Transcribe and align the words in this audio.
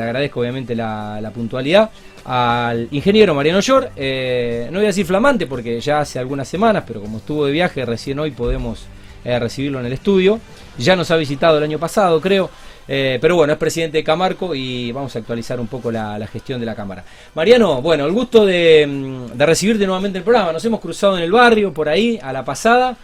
le 0.00 0.04
agradezco 0.06 0.40
obviamente 0.40 0.74
la, 0.74 1.30
puntualidad 1.34 1.90
al 2.24 2.88
ingeniero 2.90 3.34
Mariano 3.34 3.60
Yor, 3.60 3.90
eh, 3.96 4.68
no 4.70 4.78
voy 4.78 4.84
a 4.84 4.88
decir 4.88 5.06
flamante 5.06 5.46
porque 5.46 5.80
ya 5.80 6.00
hace 6.00 6.18
algunas 6.18 6.48
semanas, 6.48 6.84
pero 6.86 7.00
como 7.00 7.18
estuvo 7.18 7.46
de 7.46 7.52
viaje 7.52 7.84
recién 7.84 8.18
hoy 8.18 8.30
podemos 8.30 8.86
eh, 9.24 9.38
recibirlo 9.38 9.80
en 9.80 9.86
el 9.86 9.92
estudio, 9.92 10.38
ya 10.78 10.96
nos 10.96 11.10
ha 11.10 11.16
visitado 11.16 11.58
el 11.58 11.64
año 11.64 11.78
pasado 11.78 12.20
creo, 12.20 12.50
eh, 12.88 13.18
pero 13.20 13.36
bueno, 13.36 13.52
es 13.52 13.58
presidente 13.58 13.98
de 13.98 14.04
Camarco 14.04 14.54
y 14.54 14.92
vamos 14.92 15.14
a 15.16 15.18
actualizar 15.18 15.60
un 15.60 15.66
poco 15.66 15.90
la, 15.90 16.26
gestión 16.26 16.60
de 16.60 16.66
la 16.66 16.74
Cámara. 16.74 17.04
Mariano, 17.34 17.82
bueno, 17.82 18.06
el 18.06 18.12
gusto 18.12 18.44
de, 18.44 18.86
mm, 18.86 19.36
de 19.36 19.46
recibirte 19.46 19.86
nuevamente 19.86 20.18
el 20.18 20.24
programa, 20.24 20.52
nos 20.52 20.64
hemos 20.64 20.80
cruzado 20.80 21.16
en 21.16 21.24
el 21.24 21.32
barrio 21.32 21.72
por 21.72 21.88
ahí 21.88 22.18
a 22.22 22.32
la 22.32 22.44
pasada. 22.44 22.96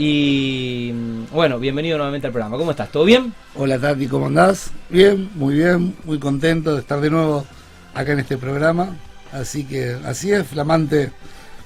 Y 0.00 0.92
bueno, 1.32 1.58
bienvenido 1.58 1.98
nuevamente 1.98 2.28
al 2.28 2.32
programa. 2.32 2.56
¿Cómo 2.56 2.70
estás? 2.70 2.88
¿Todo 2.92 3.04
bien? 3.04 3.34
Hola 3.56 3.80
Tati, 3.80 4.06
¿cómo 4.06 4.26
andás? 4.26 4.70
Bien, 4.88 5.28
muy 5.34 5.56
bien, 5.56 5.96
muy 6.04 6.20
contento 6.20 6.74
de 6.74 6.80
estar 6.82 7.00
de 7.00 7.10
nuevo 7.10 7.44
acá 7.94 8.12
en 8.12 8.20
este 8.20 8.38
programa. 8.38 8.96
Así 9.32 9.64
que 9.64 9.96
así 10.04 10.30
es, 10.30 10.46
flamante. 10.46 11.10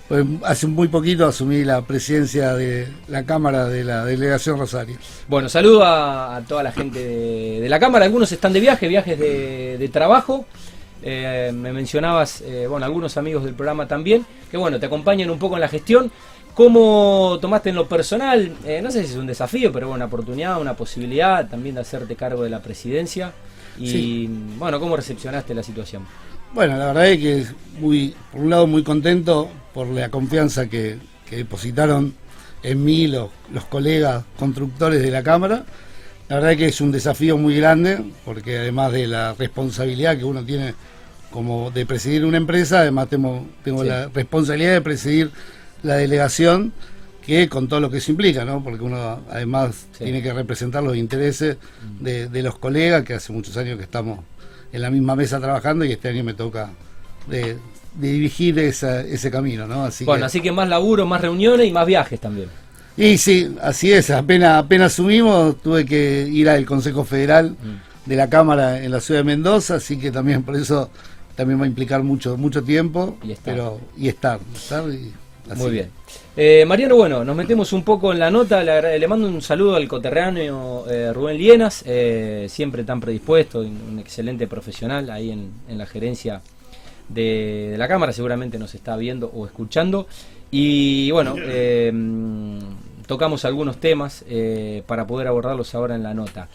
Pues 0.08 0.24
hace 0.44 0.66
muy 0.66 0.88
poquito 0.88 1.26
asumí 1.26 1.62
la 1.62 1.82
presidencia 1.82 2.54
de 2.54 2.88
la 3.08 3.24
Cámara 3.24 3.66
de 3.66 3.84
la 3.84 4.06
Delegación 4.06 4.58
Rosario. 4.58 4.96
Bueno, 5.28 5.50
saludo 5.50 5.84
a, 5.84 6.40
toda 6.48 6.62
la 6.62 6.72
gente 6.72 7.04
de, 7.60 7.68
la 7.68 7.78
Cámara. 7.78 8.06
Algunos 8.06 8.32
están 8.32 8.54
de 8.54 8.60
viaje, 8.60 8.88
viajes 8.88 9.18
de, 9.18 9.90
trabajo. 9.92 10.46
Eh, 11.02 11.52
me 11.54 11.70
mencionabas, 11.74 12.40
eh, 12.40 12.66
bueno, 12.66 12.86
algunos 12.86 13.18
amigos 13.18 13.44
del 13.44 13.54
programa 13.54 13.86
también, 13.86 14.24
que 14.50 14.56
bueno, 14.56 14.80
te 14.80 14.86
acompañan 14.86 15.28
un 15.28 15.38
poco 15.38 15.56
en 15.56 15.60
la 15.60 15.68
gestión. 15.68 16.10
¿Cómo 16.54 17.38
tomaste 17.40 17.70
en 17.70 17.76
lo 17.76 17.88
personal? 17.88 18.52
Eh, 18.66 18.80
no 18.82 18.90
sé 18.90 19.04
si 19.04 19.12
es 19.12 19.16
un 19.16 19.26
desafío, 19.26 19.72
pero 19.72 19.88
bueno, 19.88 20.04
una 20.04 20.06
oportunidad, 20.06 20.60
una 20.60 20.74
posibilidad 20.74 21.48
también 21.48 21.74
de 21.74 21.80
hacerte 21.80 22.14
cargo 22.14 22.42
de 22.42 22.50
la 22.50 22.60
presidencia. 22.60 23.32
Y 23.78 24.26
bueno, 24.58 24.78
¿cómo 24.78 24.96
recepcionaste 24.96 25.54
la 25.54 25.62
situación? 25.62 26.04
Bueno, 26.52 26.76
la 26.76 26.86
verdad 26.88 27.08
es 27.08 27.18
que 27.18 27.46
muy, 27.80 28.14
por 28.30 28.42
un 28.42 28.50
lado 28.50 28.66
muy 28.66 28.82
contento 28.82 29.48
por 29.72 29.86
la 29.86 30.10
confianza 30.10 30.68
que, 30.68 30.98
depositaron 31.30 32.14
en 32.62 32.84
mí 32.84 33.06
los, 33.06 33.30
los, 33.50 33.64
colegas 33.64 34.22
constructores 34.38 35.00
de 35.00 35.10
la 35.10 35.22
Cámara. 35.22 35.64
La 36.28 36.36
verdad 36.36 36.52
es 36.52 36.58
que 36.58 36.66
es 36.66 36.80
un 36.82 36.92
desafío 36.92 37.38
muy 37.38 37.56
grande, 37.56 38.04
porque 38.26 38.58
además 38.58 38.92
de 38.92 39.06
la 39.06 39.32
responsabilidad 39.32 40.18
que 40.18 40.26
uno 40.26 40.44
tiene 40.44 40.74
como 41.30 41.70
de 41.70 41.86
presidir 41.86 42.26
una 42.26 42.36
empresa, 42.36 42.80
además 42.80 43.08
tengo, 43.08 43.46
tengo 43.64 43.82
la 43.82 44.08
responsabilidad 44.08 44.74
de 44.74 44.80
presidir 44.82 45.30
la 45.82 45.96
delegación 45.96 46.72
que 47.24 47.48
con 47.48 47.68
todo 47.68 47.80
lo 47.80 47.90
que 47.90 47.98
eso 47.98 48.10
implica, 48.10 48.44
¿no? 48.44 48.62
Porque 48.62 48.82
uno 48.82 49.20
además 49.30 49.86
tiene 49.96 50.22
que 50.22 50.32
representar 50.32 50.82
los 50.82 50.96
intereses 50.96 51.56
de, 52.00 52.42
los 52.42 52.58
colegas, 52.58 53.04
que 53.04 53.14
hace 53.14 53.32
muchos 53.32 53.56
años 53.56 53.78
que 53.78 53.84
estamos 53.84 54.20
en 54.72 54.82
la 54.82 54.90
misma 54.90 55.14
mesa 55.14 55.38
trabajando 55.38 55.84
y 55.84 55.92
este 55.92 56.08
año 56.08 56.24
me 56.24 56.34
toca 56.34 56.70
de, 57.28 57.56
dirigir 57.94 58.58
ese 58.58 59.30
camino, 59.30 59.66
¿no? 59.66 59.84
Así 59.84 60.04
bueno, 60.04 60.26
así 60.26 60.40
que 60.40 60.50
más 60.50 60.68
laburo, 60.68 61.06
más 61.06 61.20
reuniones 61.20 61.66
y 61.66 61.72
más 61.72 61.86
viajes 61.86 62.18
también. 62.18 62.48
Y 62.96 63.18
sí, 63.18 63.54
así 63.62 63.92
es, 63.92 64.10
apenas, 64.10 64.58
apenas 64.64 64.92
asumimos, 64.92 65.60
tuve 65.62 65.86
que 65.86 66.26
ir 66.28 66.48
al 66.48 66.64
Consejo 66.66 67.04
Federal 67.04 67.50
mm. 67.50 68.08
de 68.08 68.16
la 68.16 68.28
Cámara 68.28 68.82
en 68.82 68.90
la 68.90 69.00
ciudad 69.00 69.20
de 69.20 69.24
Mendoza, 69.24 69.76
así 69.76 69.98
que 69.98 70.10
también 70.10 70.42
por 70.42 70.56
eso 70.56 70.90
también 71.36 71.60
va 71.60 71.64
a 71.64 71.68
implicar 71.68 72.02
mucho 72.02 72.36
mucho 72.36 72.62
tiempo, 72.62 73.16
y 73.22 73.32
estar. 73.32 73.54
pero 73.54 73.80
y 73.96 74.08
estar, 74.08 74.40
estar 74.54 74.84
y, 74.90 75.12
muy 75.56 75.70
bien. 75.70 75.90
Eh, 76.36 76.64
Mariano, 76.66 76.96
bueno, 76.96 77.24
nos 77.24 77.36
metemos 77.36 77.72
un 77.72 77.82
poco 77.82 78.12
en 78.12 78.18
la 78.18 78.30
nota. 78.30 78.62
Le, 78.62 79.08
mando 79.08 79.26
un 79.26 79.42
saludo 79.42 79.76
al 79.76 79.88
coterráneo 79.88 80.84
eh, 80.88 81.12
Rubén 81.12 81.36
Lienas, 81.36 81.82
eh, 81.86 82.46
siempre 82.48 82.84
tan 82.84 83.00
predispuesto, 83.00 83.60
un 83.60 83.98
excelente 83.98 84.46
profesional 84.46 85.10
ahí 85.10 85.30
en, 85.30 85.78
la 85.78 85.86
gerencia 85.86 86.40
de, 87.08 87.74
la 87.76 87.88
Cámara. 87.88 88.12
Seguramente 88.12 88.58
nos 88.58 88.74
está 88.74 88.96
viendo 88.96 89.30
o 89.34 89.46
escuchando. 89.46 90.06
Y 90.50 91.10
bueno, 91.10 91.34
tocamos 93.06 93.44
algunos 93.44 93.78
temas 93.78 94.24
para 94.86 95.06
poder 95.06 95.28
abordarlos 95.28 95.74
ahora 95.74 95.94
en 95.94 96.02
la 96.02 96.14
nota. 96.14 96.48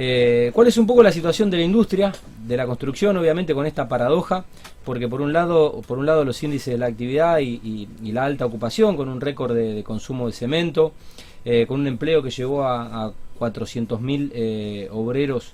Eh, 0.00 0.52
¿Cuál 0.54 0.68
es 0.68 0.78
un 0.78 0.86
poco 0.86 1.02
la 1.02 1.10
situación 1.10 1.50
de 1.50 1.56
la 1.56 1.64
industria, 1.64 2.12
de 2.46 2.56
la 2.56 2.66
construcción, 2.66 3.16
obviamente 3.16 3.52
con 3.52 3.66
esta 3.66 3.88
paradoja? 3.88 4.44
Porque 4.84 5.08
por 5.08 5.20
un 5.20 5.32
lado, 5.32 5.82
por 5.88 5.98
un 5.98 6.06
lado 6.06 6.24
los 6.24 6.40
índices 6.40 6.72
de 6.72 6.78
la 6.78 6.86
actividad 6.86 7.40
y, 7.40 7.88
la 8.04 8.24
alta 8.24 8.46
ocupación, 8.46 8.96
con 8.96 9.08
un 9.08 9.20
récord 9.20 9.56
de, 9.56 9.82
consumo 9.82 10.28
de 10.28 10.32
cemento, 10.34 10.92
eh, 11.44 11.66
con 11.66 11.80
un 11.80 11.88
empleo 11.88 12.22
que 12.22 12.30
llegó 12.30 12.62
a, 12.62 13.06
a 13.06 13.12
400.000 13.40 14.30
eh, 14.32 14.88
obreros 14.92 15.52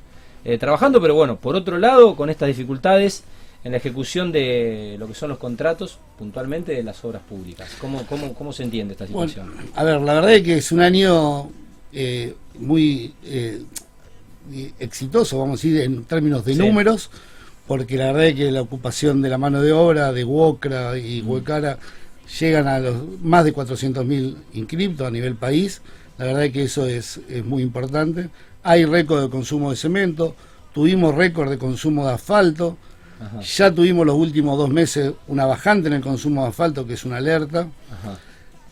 trabajando, 0.61 1.00
pero 1.00 1.15
bueno, 1.15 1.37
por 1.37 1.56
otro 1.56 1.78
lado, 1.78 2.15
con 2.16 2.28
estas 2.28 2.49
dificultades 2.49 3.25
en 3.65 3.71
la 3.72 3.78
ejecución 3.78 4.31
de 4.31 4.97
lo 4.99 5.09
que 5.09 5.15
son 5.15 5.31
los 5.31 5.38
contratos, 5.38 5.99
puntualmente 6.19 6.72
de 6.72 6.82
las 6.82 7.03
obras 7.03 7.22
públicas. 7.22 7.75
¿Cómo, 7.81 8.05
cómo, 8.06 8.34
cómo 8.34 8.53
se 8.53 8.62
entiende 8.62 8.93
esta 8.93 9.06
situación? 9.06 9.50
a 9.75 9.84
ver, 9.84 10.03
la 10.03 10.12
verdad 10.12 10.34
es 10.34 10.43
que 10.43 10.59
es 10.59 10.71
un 10.71 10.81
año 10.81 11.49
muy 12.59 13.15
exitoso, 14.78 15.38
vamos 15.38 15.60
a 15.60 15.62
decir, 15.62 15.81
en 15.81 16.05
términos 16.05 16.44
de 16.44 16.55
números, 16.55 17.10
porque 17.66 17.97
la 17.97 18.06
verdad 18.06 18.27
es 18.27 18.34
que 18.34 18.50
la 18.50 18.60
ocupación 18.60 19.22
de 19.22 19.28
la 19.28 19.38
mano 19.38 19.62
de 19.62 19.72
obra 19.72 20.12
de 20.12 20.25
Wocra 20.25 20.99
y. 20.99 21.22
Huecara 21.22 21.78
llegan 22.38 22.66
a 22.69 22.78
los 22.78 23.21
más 23.22 23.44
de 23.44 23.55
400.000 23.55 24.37
inscriptos 24.55 25.06
a 25.06 25.10
nivel 25.10 25.37
país. 25.37 25.81
La 26.19 26.27
verdad 26.27 26.44
es 26.44 26.53
que 26.53 26.62
eso 26.65 26.87
es, 26.87 27.21
muy 27.44 27.62
importante. 27.62 28.28
Hay 28.62 28.84
récord 28.84 29.22
de 29.22 29.31
consumo 29.31 29.71
de 29.71 29.77
cemento, 29.77 30.34
tuvimos 30.72 31.15
récord 31.15 31.50
de 31.50 31.59
consumo 31.59 32.06
de 32.06 32.15
asfalto, 32.15 32.76
ya 33.43 33.71
tuvimos 33.71 34.06
los 34.06 34.16
últimos 34.16 34.59
dos 34.59 34.69
meses 34.71 35.12
una 35.28 35.47
bajante 35.47 35.88
en 35.88 35.94
el 35.94 36.03
consumo 36.03 36.43
de 36.43 36.49
asfalto, 36.49 36.87
que 36.87 36.94
es 36.94 37.05
una 37.05 37.16
alerta. 37.16 37.66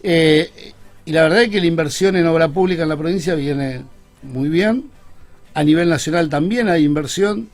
Eh, 0.03 0.73
y 1.05 1.13
la 1.13 1.23
verdad 1.25 1.43
es 1.43 1.49
que 1.49 1.61
la 1.61 1.67
inversión 1.67 2.17
en 2.17 2.27
obra 2.27 2.49
pública 2.49 2.83
en 2.85 2.89
la 2.89 2.97
provincia 2.97 3.35
viene 3.35 3.83
muy 4.23 4.49
bien. 4.49 4.91
A 5.55 5.65
nivel 5.65 5.89
nacional 5.89 6.29
también 6.29 6.69
hay 6.69 6.85
inversión, 6.85 7.49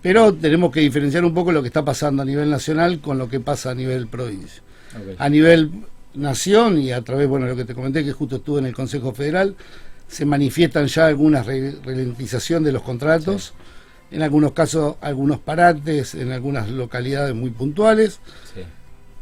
pero 0.00 0.34
tenemos 0.34 0.72
que 0.72 0.80
diferenciar 0.80 1.24
un 1.24 1.34
poco 1.34 1.52
lo 1.52 1.62
que 1.62 1.68
está 1.68 1.84
pasando 1.84 2.22
a 2.22 2.24
nivel 2.24 2.50
nacional 2.50 3.00
con 3.00 3.18
lo 3.18 3.28
que 3.28 3.40
pasa 3.40 3.70
a 3.70 3.74
nivel 3.74 4.08
provincia. 4.08 4.62
A 5.18 5.28
nivel 5.28 5.70
nación 6.14 6.78
y 6.78 6.92
a 6.92 7.02
través, 7.02 7.28
bueno, 7.28 7.46
lo 7.46 7.56
que 7.56 7.64
te 7.64 7.74
comenté, 7.74 8.04
que 8.04 8.12
justo 8.12 8.36
estuve 8.36 8.60
en 8.60 8.66
el 8.66 8.74
Consejo 8.74 9.12
Federal, 9.12 9.54
se 10.08 10.26
manifiestan 10.26 10.86
ya 10.86 11.06
algunas 11.06 11.46
ralentización 11.46 12.64
de 12.64 12.72
los 12.72 12.82
contratos, 12.82 13.54
en 14.10 14.22
algunos 14.22 14.52
casos 14.52 14.96
algunos 15.00 15.38
parates, 15.38 16.14
en 16.14 16.32
algunas 16.32 16.68
localidades 16.68 17.34
muy 17.34 17.50
puntuales. 17.50 18.20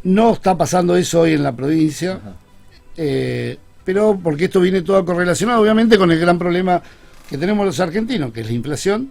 No 0.03 0.33
está 0.33 0.57
pasando 0.57 0.97
eso 0.97 1.21
hoy 1.21 1.35
en 1.35 1.43
la 1.43 1.55
provincia, 1.55 2.21
eh, 2.97 3.59
pero 3.85 4.19
porque 4.21 4.47
esto 4.47 4.61
viene 4.61 4.83
todo 4.83 5.05
correlacionado, 5.05 5.61
obviamente, 5.61 5.97
con 5.97 6.11
el 6.11 6.19
gran 6.19 6.39
problema 6.39 6.83
que 7.31 7.39
tenemos 7.39 7.65
los 7.65 7.79
argentinos, 7.79 8.33
que 8.33 8.41
es 8.41 8.49
la 8.49 8.53
inflación. 8.53 9.11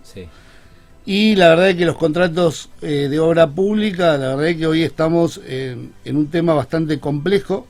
Y 1.05 1.35
la 1.37 1.49
verdad 1.49 1.69
es 1.69 1.77
que 1.77 1.85
los 1.85 1.95
contratos 1.95 2.69
eh, 2.81 3.07
de 3.09 3.17
obra 3.17 3.49
pública, 3.49 4.17
la 4.17 4.35
verdad 4.35 4.47
es 4.49 4.57
que 4.57 4.67
hoy 4.67 4.83
estamos 4.83 5.39
en, 5.47 5.93
un 6.05 6.27
tema 6.27 6.53
bastante 6.53 6.99
complejo, 6.99 7.65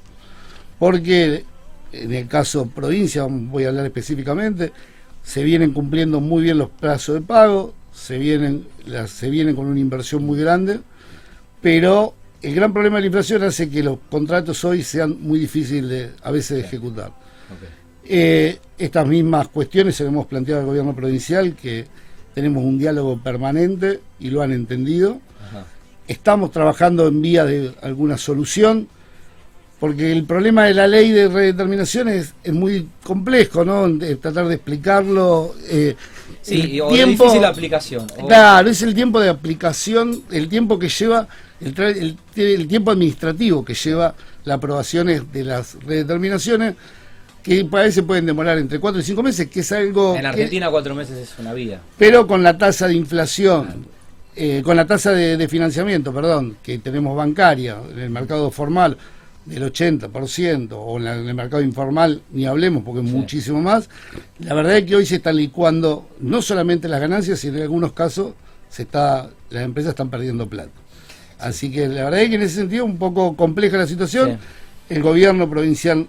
porque 0.80 1.46
en 1.94 2.14
el 2.14 2.28
caso 2.28 2.66
provincia, 2.66 3.28
voy 3.30 3.66
a 3.66 3.70
hablar 3.70 3.86
específicamente, 3.86 4.74
se 5.24 5.44
vienen 5.44 5.72
cumpliendo 5.72 6.20
muy 6.20 6.42
bien 6.42 6.58
los 6.58 6.72
plazos 6.72 7.16
de 7.16 7.22
pago, 7.22 7.76
se 7.94 8.18
vienen, 8.18 8.68
se 9.06 9.30
vienen 9.30 9.56
con 9.56 9.68
una 9.68 9.80
inversión 9.80 10.26
muy 10.26 10.40
grande, 10.40 10.80
pero 11.62 12.16
el 12.42 12.56
gran 12.56 12.74
problema 12.74 12.96
de 12.96 13.02
la 13.02 13.08
inflación 13.08 13.44
hace 13.44 13.70
que 13.70 13.84
los 13.84 14.00
contratos 14.10 14.66
hoy 14.66 14.82
sean 14.82 15.22
muy 15.22 15.38
difíciles 15.38 15.90
de, 15.90 16.12
a 16.24 16.32
veces 16.32 16.58
de 16.58 16.64
ejecutar. 16.64 17.12
Eh, 18.06 18.58
estas 18.78 19.06
mismas 19.06 19.50
cuestiones 19.50 19.96
se 19.96 20.06
hemos 20.06 20.26
planteado 20.26 20.62
al 20.62 20.68
gobierno 20.68 20.96
provincial, 20.96 21.56
que 21.56 21.86
tenemos 22.34 22.64
un 22.64 22.78
diálogo 22.78 23.20
permanente 23.22 24.00
y 24.20 24.30
lo 24.30 24.42
han 24.42 24.52
entendido. 24.52 25.20
Estamos 26.08 26.52
trabajando 26.52 27.08
en 27.08 27.22
vía 27.22 27.46
de 27.46 27.72
alguna 27.84 28.18
solución, 28.18 28.88
porque 29.80 30.12
el 30.12 30.24
problema 30.24 30.66
de 30.66 30.74
la 30.74 30.88
ley 30.88 31.12
de 31.12 31.28
redeterminación 31.28 32.10
es, 32.10 32.34
muy 32.46 32.88
complejo, 33.04 33.64
¿no? 33.64 33.88
tratar 34.20 34.48
de 34.48 34.56
explicarlo. 34.56 35.54
Eh, 35.68 35.96
sí, 36.42 36.82
o 36.82 36.90
tiempo, 36.90 37.26
difícil 37.26 37.42
la 37.42 37.50
aplicación. 37.50 38.08
Claro, 38.28 38.70
es 38.70 38.82
el 38.82 38.96
tiempo 38.96 39.20
de 39.20 39.30
aplicación, 39.30 40.24
el 40.32 40.50
tiempo 40.50 40.80
que 40.80 40.90
lleva, 40.90 41.28
el, 41.62 42.18
el 42.36 42.68
tiempo 42.68 42.92
administrativo 42.92 43.64
que 43.64 43.76
lleva 43.76 44.16
las 44.46 44.58
aprobaciones 44.58 45.32
de 45.32 45.44
las 45.44 45.76
redeterminaciones 45.84 46.76
que 47.50 47.66
parece 47.66 48.04
pueden 48.04 48.28
demorar 48.28 48.60
entre 48.60 48.80
4 48.80 49.02
y 49.02 49.04
5 49.04 49.24
meses, 49.24 49.48
que 49.48 49.62
es 49.62 49.72
algo... 49.72 50.16
En 50.16 50.28
Argentina 50.28 50.70
4 50.70 50.94
meses 50.94 51.18
es 51.18 51.40
una 51.40 51.52
vida. 51.54 51.82
Pero 51.98 52.28
con 52.28 52.44
la 52.44 52.60
tasa 52.60 52.88
de 52.88 52.94
inflación, 52.94 53.88
eh, 54.36 54.62
con 54.64 54.78
la 54.78 54.86
tasa 54.86 55.14
de, 55.14 55.48
financiamiento, 55.48 56.14
perdón, 56.14 56.58
que 56.62 56.78
tenemos 56.78 57.18
bancaria 57.18 57.78
en 57.92 57.98
el 57.98 58.12
mercado 58.12 58.52
formal 58.52 58.98
del 59.46 59.64
80%, 59.64 60.74
o 60.74 60.98
en, 61.00 61.08
el 61.08 61.34
mercado 61.34 61.64
informal 61.64 62.22
ni 62.32 62.46
hablemos 62.46 62.84
porque 62.84 63.02
es 63.02 63.12
muchísimo 63.12 63.60
más, 63.64 63.90
la 64.38 64.54
verdad 64.54 64.78
es 64.78 64.86
que 64.86 64.96
hoy 64.96 65.08
se 65.08 65.16
están 65.16 65.36
licuando 65.36 66.08
no 66.20 66.44
solamente 66.44 66.88
las 66.88 67.02
ganancias, 67.02 67.40
sino 67.40 67.58
en 67.58 67.64
algunos 67.64 67.94
casos 67.94 68.34
se 68.70 68.84
está, 68.84 69.28
las 69.50 69.64
empresas 69.64 69.92
están 69.92 70.12
perdiendo 70.12 70.48
plata. 70.48 70.70
Así 71.40 71.72
que 71.72 71.88
la 71.88 72.04
verdad 72.04 72.22
es 72.22 72.30
que 72.30 72.36
en 72.36 72.42
ese 72.44 72.56
sentido 72.56 72.86
un 72.86 72.98
poco 73.00 73.36
compleja 73.36 73.76
la 73.78 73.88
situación. 73.88 74.38
El 74.88 75.04
gobierno 75.04 75.48
provincial 75.48 76.08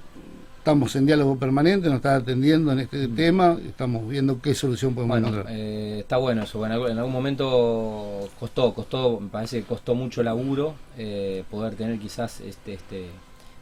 estamos 0.61 0.95
en 0.95 1.07
diálogo 1.07 1.39
permanente, 1.39 1.89
nos 1.89 1.97
está 1.97 2.17
atendiendo 2.17 2.71
en 2.73 2.81
este 2.81 3.09
tema, 3.09 3.57
estamos 3.67 4.07
viendo 4.07 4.43
qué 4.43 4.55
solución 4.55 4.95
podemos 4.95 5.19
encontrar. 5.19 5.47
Eh, 5.49 6.01
está 6.01 6.19
bueno 6.19 6.43
eso, 6.43 6.59
bueno, 6.59 6.87
en 6.87 6.99
algún 6.99 7.12
momento 7.15 8.29
costó, 8.39 8.75
costó, 8.75 9.21
me 9.21 9.31
parece 9.31 9.61
que 9.61 9.67
costó 9.67 9.95
mucho 9.95 10.23
laburo 10.23 10.75
eh, 10.99 11.45
poder 11.51 11.77
tener 11.77 11.99
quizás 11.99 12.43
este, 12.43 12.75
este, 12.75 13.07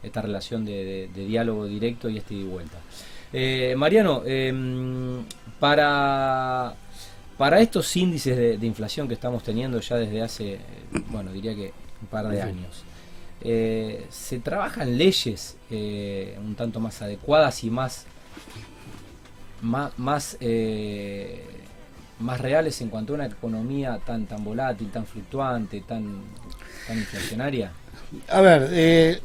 esta 0.03 0.21
relación 0.21 0.65
de, 0.65 1.09
diálogo 1.15 1.67
directo 1.67 2.09
y 2.09 2.17
este 2.17 2.33
y 2.33 2.43
vuelta. 2.43 2.77
Eh, 3.31 3.75
Mariano, 3.77 4.23
em, 4.25 5.23
para, 5.57 6.73
para 7.37 7.61
estos 7.61 7.95
índices 7.95 8.59
de, 8.59 8.67
inflación 8.67 9.07
que 9.07 9.13
estamos 9.13 9.41
teniendo 9.41 9.79
ya 9.79 9.95
desde 9.95 10.21
hace, 10.21 10.59
bueno, 11.11 11.31
diría 11.31 11.55
que 11.55 11.71
un 12.01 12.07
par 12.09 12.27
de 12.27 12.41
años, 12.41 12.83
eh, 13.41 14.05
se 14.09 14.39
trabajan 14.39 14.97
leyes 14.97 15.55
eh, 15.71 16.37
un 16.43 16.55
tanto 16.55 16.81
más 16.81 17.01
adecuadas 17.01 17.63
y 17.63 17.69
más 17.69 18.05
más 19.61 19.97
más, 19.97 20.37
eh, 20.41 21.45
más 22.19 22.41
reales 22.41 22.81
en 22.81 22.89
cuanto 22.89 23.13
a 23.13 23.15
una 23.15 23.27
economía 23.27 23.99
tan 24.05 24.25
tan 24.25 24.43
volátil, 24.43 24.89
tan 24.91 25.05
fluctuante, 25.05 25.81
tan 25.87 26.21
tan 26.85 26.97
inflacionaria. 26.97 27.71
A 28.27 28.41
ver, 28.41 29.21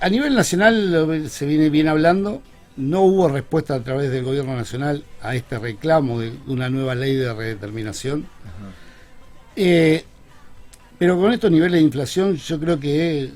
a 0.00 0.08
nivel 0.08 0.34
nacional 0.34 1.28
se 1.28 1.46
viene 1.46 1.70
bien 1.70 1.86
hablando. 1.86 2.42
No 2.76 3.02
hubo 3.02 3.28
respuesta 3.28 3.74
a 3.74 3.84
través 3.84 4.10
del 4.10 4.24
gobierno 4.24 4.56
nacional 4.56 5.04
a 5.20 5.36
este 5.36 5.58
reclamo 5.58 6.18
de, 6.18 6.32
una 6.46 6.70
nueva 6.70 6.94
ley 6.94 7.14
de 7.14 7.32
redeterminación. 7.32 8.26
pero 9.54 11.18
con 11.20 11.32
estos 11.32 11.50
niveles 11.50 11.74
de 11.80 11.84
inflación 11.84 12.36
yo 12.36 12.58
creo 12.58 12.80
que 12.80 13.30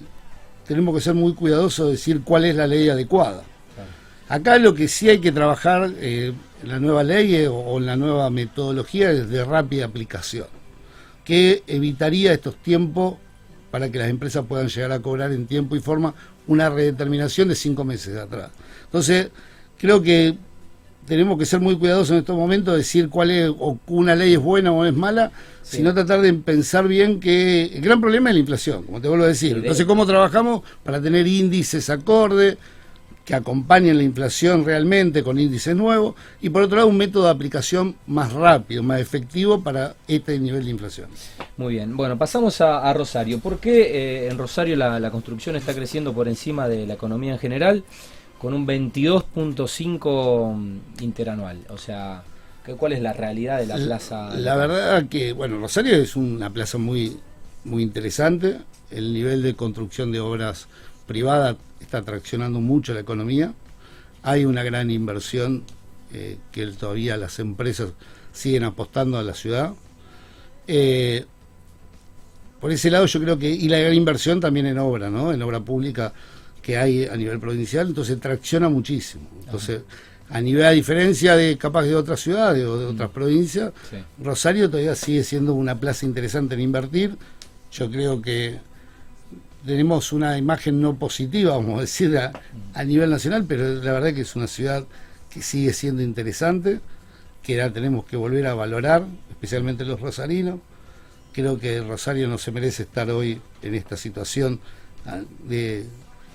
tenemos 0.67 0.95
que 0.95 1.01
ser 1.01 1.15
muy 1.15 1.35
cuidadosos 1.35 1.87
de 1.87 1.93
decir 1.93 2.23
cuál 2.23 2.45
es 2.45 2.57
la 2.57 2.67
ley 2.67 2.89
adecuada. 2.89 3.43
Acá 4.29 4.59
lo 4.59 4.75
que 4.75 4.89
sí 4.89 5.09
hay 5.09 5.21
que 5.21 5.31
trabajar 5.31 5.93
eh, 5.99 6.33
en 6.63 6.69
la 6.69 6.81
nueva 6.81 7.05
ley 7.05 7.35
eh, 7.37 7.49
o, 7.49 7.79
en 7.79 7.87
la 7.87 7.97
nueva 7.97 8.29
metodología 8.31 9.11
es 9.13 9.29
de 9.29 9.45
rápida 9.45 9.85
aplicación, 9.85 10.47
que 11.25 11.63
evitaría 11.69 12.33
estos 12.33 12.57
tiempos 12.57 13.15
para 13.71 13.91
que 13.91 13.99
las 13.99 14.11
empresas 14.11 14.45
puedan 14.49 14.69
llegar 14.69 14.91
a 14.91 15.01
cobrar 15.01 15.33
en 15.33 15.47
tiempo 15.47 15.77
y 15.77 15.81
forma 15.81 16.15
una 16.49 16.69
redeterminación 16.71 17.49
de 17.49 17.55
cinco 17.55 17.85
meses 17.85 18.17
atrás. 18.17 18.51
Entonces, 18.85 19.31
creo 19.79 20.03
que 20.03 20.37
tenemos 21.07 21.39
que 21.39 21.47
ser 21.47 21.61
muy 21.61 21.77
cuidadosos 21.77 22.11
en 22.11 22.19
estos 22.19 22.37
momentos, 22.37 22.77
decir 22.77 23.09
cuál 23.09 23.31
es, 23.31 23.49
o 23.49 23.79
una 23.87 24.15
ley 24.15 24.35
es 24.35 24.41
buena 24.41 24.73
o 24.73 24.85
es 24.85 24.95
mala, 24.95 25.31
sino 25.63 25.95
tratar 25.95 26.21
de 26.21 26.33
pensar 26.35 26.87
bien 26.87 27.19
que 27.21 27.65
el 27.65 27.81
gran 27.81 28.01
problema 28.01 28.31
es 28.31 28.35
la 28.35 28.41
inflación, 28.41 28.83
como 28.85 29.01
te 29.01 29.09
vuelvo 29.09 29.25
a 29.25 29.29
decir. 29.29 29.57
Entonces, 29.57 29.87
¿cómo 29.87 30.07
trabajamos 30.07 30.63
para 30.85 31.01
tener 31.01 31.27
índices 31.27 31.91
acorde, 31.91 32.59
que 33.25 33.35
acompañen 33.35 33.97
la 33.97 34.05
inflación 34.05 34.65
realmente 34.65 35.25
con 35.25 35.41
índices 35.41 35.75
nuevos? 35.75 36.15
Y 36.41 36.51
por 36.51 36.63
otro 36.63 36.77
lado, 36.77 36.89
un 36.89 36.97
método 36.97 37.25
de 37.25 37.31
aplicación 37.31 37.97
más 38.07 38.33
rápido, 38.33 38.83
más 38.83 39.01
efectivo 39.01 39.63
para 39.63 39.95
este 40.07 40.39
nivel 40.39 40.65
de 40.65 40.71
inflación. 40.71 41.09
Muy 41.57 41.75
bien, 41.75 41.97
bueno, 41.97 42.17
pasamos 42.17 42.61
a, 42.61 42.93
Rosario. 42.93 43.41
¿Por 43.41 43.59
qué 43.59 44.27
eh, 44.27 44.29
en 44.29 44.39
Rosario 44.39 44.77
la 44.77 45.11
construcción 45.11 45.57
está 45.57 45.75
creciendo 45.75 46.13
por 46.13 46.29
encima 46.29 46.69
de 46.69 46.87
la 46.87 46.95
economía 46.95 47.33
en 47.33 47.39
general? 47.39 47.85
Con 48.41 48.55
un 48.55 48.67
22.5 48.67 50.79
interanual. 51.01 51.59
O 51.69 51.79
sea, 51.79 52.23
¿cuál 52.77 52.93
es 52.93 53.01
la 53.01 53.13
realidad 53.13 53.59
de 53.59 53.67
la 53.67 53.77
plaza? 53.77 54.35
La 54.35 54.57
verdad 54.57 55.09
que, 55.09 55.33
bueno, 55.33 55.59
Rosario 55.59 55.97
es 55.97 56.17
una 56.17 56.51
plaza 56.51 56.79
muy, 56.79 57.19
muy 57.65 57.83
interesante. 57.83 58.59
El 58.91 59.13
nivel 59.13 59.43
de 59.43 59.55
construcción 59.55 60.13
de 60.13 60.21
obras 60.21 60.69
privadas 61.07 61.57
está 61.81 62.03
traccionando 62.03 62.61
mucho 62.61 62.95
la 62.95 63.01
economía. 63.01 63.53
Hay 64.23 64.45
una 64.45 64.63
gran 64.63 64.91
inversión 64.91 65.65
eh, 66.13 66.39
que 66.53 66.67
todavía 66.69 67.17
las 67.17 67.39
empresas 67.39 67.91
siguen 68.33 68.65
apostando 68.65 69.19
a 69.19 69.23
la 69.23 69.35
ciudad. 69.35 69.73
Eh, 70.67 71.25
por 72.61 72.73
ese 72.73 72.91
lado 72.91 73.07
yo 73.07 73.21
creo 73.21 73.39
que, 73.39 73.49
y 73.49 73.69
la 73.69 73.79
gran 73.79 73.95
inversión 73.95 74.41
también 74.41 74.67
en 74.67 74.79
obra, 74.79 75.11
¿no? 75.11 75.33
En 75.33 75.43
obra 75.43 75.61
pública 75.61 76.13
que 76.67 76.77
hay 76.77 77.05
a 77.05 77.17
nivel 77.17 77.39
provincial, 77.39 77.87
entonces 77.87 78.19
tracciona 78.19 78.69
muchísimo. 78.69 79.23
Entonces, 79.45 79.83
a 80.29 80.41
nivel 80.41 80.65
a 80.65 80.71
diferencia 80.71 81.37
de 81.37 81.57
capaz 81.57 81.85
de 81.85 81.95
otras 81.95 82.19
ciudades 82.19 82.65
o 82.65 82.77
de 82.77 82.87
otras 82.87 83.09
mm. 83.09 83.13
provincias, 83.13 83.73
Rosario 84.21 84.69
todavía 84.69 84.97
sigue 84.97 85.23
siendo 85.23 85.55
una 85.55 85.79
plaza 85.79 86.07
interesante 86.07 86.57
en 86.57 86.63
invertir. 86.63 87.17
Yo 87.71 87.89
creo 87.89 88.21
que 88.21 88.59
tenemos 89.65 90.13
una 90.13 90.37
imagen 90.39 90.81
no 90.81 90.97
positiva, 90.97 91.55
vamos 91.55 91.79
a 91.79 91.81
decir, 91.83 92.19
a, 92.19 92.33
a 92.75 92.83
nivel 92.83 93.11
nacional, 93.11 93.45
pero 93.47 93.77
la 93.77 93.93
verdad 93.93 94.13
que 94.13 94.23
es 94.23 94.35
una 94.35 94.49
ciudad 94.49 94.85
que 95.31 95.43
sigue 95.43 95.73
siendo 95.73 96.03
interesante, 96.03 96.81
que 97.45 97.59
la 97.59 97.73
tenemos 97.73 98.07
que 98.07 98.17
volver 98.17 98.45
a 98.49 98.55
valorar, 98.55 99.05
especialmente 99.31 99.85
los 99.85 100.01
rosarinos. 100.01 100.59
Creo 101.33 101.61
que 101.61 101.81
Rosario 101.81 102.27
no 102.27 102.39
se 102.39 102.51
merece 102.51 102.83
estar 102.83 103.09
hoy 103.11 103.41
en 103.63 103.77
esta 103.77 103.97
situación 103.97 104.59
ah, 105.07 105.21
de 105.45 105.87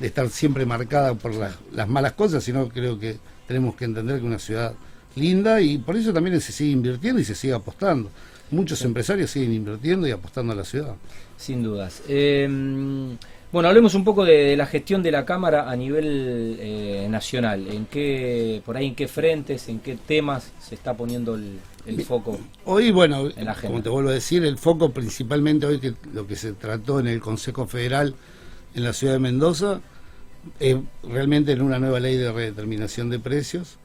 de 0.01 0.07
estar 0.07 0.27
siempre 0.29 0.65
marcada 0.65 1.13
por 1.13 1.33
las, 1.35 1.87
malas 1.87 2.13
cosas, 2.13 2.43
sino 2.43 2.67
creo 2.69 2.99
que 2.99 3.17
tenemos 3.47 3.75
que 3.75 3.85
entender 3.85 4.15
que 4.15 4.21
es 4.21 4.27
una 4.27 4.39
ciudad 4.39 4.73
linda 5.15 5.61
y 5.61 5.77
por 5.77 5.95
eso 5.95 6.11
también 6.11 6.41
se 6.41 6.51
sigue 6.51 6.71
invirtiendo 6.71 7.21
y 7.21 7.23
se 7.23 7.35
sigue 7.35 7.53
apostando. 7.53 8.09
Muchos 8.49 8.81
empresarios 8.81 9.29
siguen 9.29 9.53
invirtiendo 9.53 10.07
y 10.07 10.11
apostando 10.11 10.53
a 10.53 10.55
la 10.55 10.65
ciudad. 10.65 10.95
Sin 11.37 11.61
dudas. 11.63 12.01
Em, 12.09 13.15
bueno, 13.51 13.69
hablemos 13.69 13.93
un 13.93 14.03
poco 14.03 14.25
de, 14.25 14.57
la 14.57 14.65
gestión 14.65 15.03
de 15.03 15.11
la 15.11 15.23
Cámara 15.23 15.69
a 15.69 15.75
nivel 15.75 16.57
eh, 16.59 17.07
nacional. 17.09 17.67
¿En 17.67 17.85
qué, 17.85 18.61
por 18.65 18.77
ahí, 18.77 18.87
en 18.87 18.95
qué 18.95 19.07
frentes, 19.07 19.69
en 19.69 19.79
qué 19.79 19.95
temas 19.95 20.51
se 20.59 20.73
está 20.75 20.95
poniendo 20.95 21.35
el, 21.35 21.59
foco? 22.03 22.39
Hoy, 22.65 22.91
bueno, 22.91 23.29
como 23.61 23.83
te 23.83 23.89
vuelvo 23.89 24.09
a 24.09 24.13
decir, 24.13 24.43
el 24.45 24.57
foco 24.57 24.91
principalmente 24.91 25.67
hoy 25.67 25.79
que 25.79 25.93
lo 26.13 26.25
que 26.25 26.35
se 26.35 26.53
trató 26.53 26.99
en 26.99 27.07
el 27.07 27.21
Consejo 27.21 27.67
Federal 27.67 28.15
en 28.73 28.83
la 28.83 28.93
ciudad 28.93 29.13
de 29.13 29.19
Mendoza 29.19 29.81
realmente 31.03 31.51
en 31.51 31.61
una 31.61 31.79
nueva 31.79 31.99
ley 31.99 32.17
de 32.17 32.31
redeterminación 32.31 33.09
de 33.09 33.19
precios. 33.19 33.77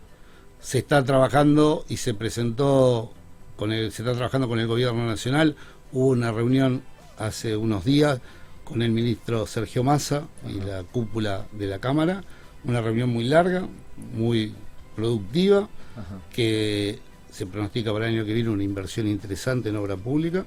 Se 0.60 0.78
está 0.78 1.04
trabajando 1.04 1.84
y 1.88 1.98
se 1.98 2.14
presentó 2.14 3.12
con 3.56 3.72
el, 3.72 3.92
se 3.92 4.02
está 4.02 4.14
trabajando 4.14 4.48
con 4.48 4.58
el 4.58 4.66
gobierno 4.66 5.06
nacional. 5.06 5.56
Hubo 5.92 6.08
una 6.08 6.32
reunión 6.32 6.82
hace 7.18 7.56
unos 7.56 7.84
días 7.84 8.20
con 8.64 8.82
el 8.82 8.90
ministro 8.90 9.46
Sergio 9.46 9.84
Massa 9.84 10.26
y 10.48 10.60
la 10.60 10.82
cúpula 10.82 11.46
de 11.52 11.66
la 11.66 11.78
Cámara. 11.78 12.24
Una 12.64 12.80
reunión 12.80 13.10
muy 13.10 13.24
larga, 13.24 13.68
muy 14.14 14.54
productiva, 14.96 15.68
que 16.32 16.98
se 17.30 17.46
pronostica 17.46 17.92
para 17.92 18.08
el 18.08 18.14
año 18.14 18.24
que 18.24 18.34
viene 18.34 18.50
una 18.50 18.64
inversión 18.64 19.06
interesante 19.06 19.68
en 19.68 19.76
obra 19.76 19.96
pública. 19.96 20.44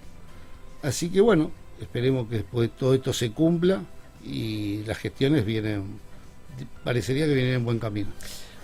Así 0.81 1.10
que 1.10 1.22
bueno, 1.22 1.51
esperemos 1.79 2.27
que 2.27 2.38
después 2.38 2.72
todo 2.77 2.93
esto 2.93 3.13
se 3.13 3.31
cumpla 3.31 3.84
y 4.25 4.83
las 4.85 4.97
gestiones 4.97 5.45
vienen, 5.45 5.83
parecería 6.83 7.25
que 7.25 7.33
vienen 7.33 7.55
en 7.55 7.65
buen 7.65 7.79
camino. 7.79 8.09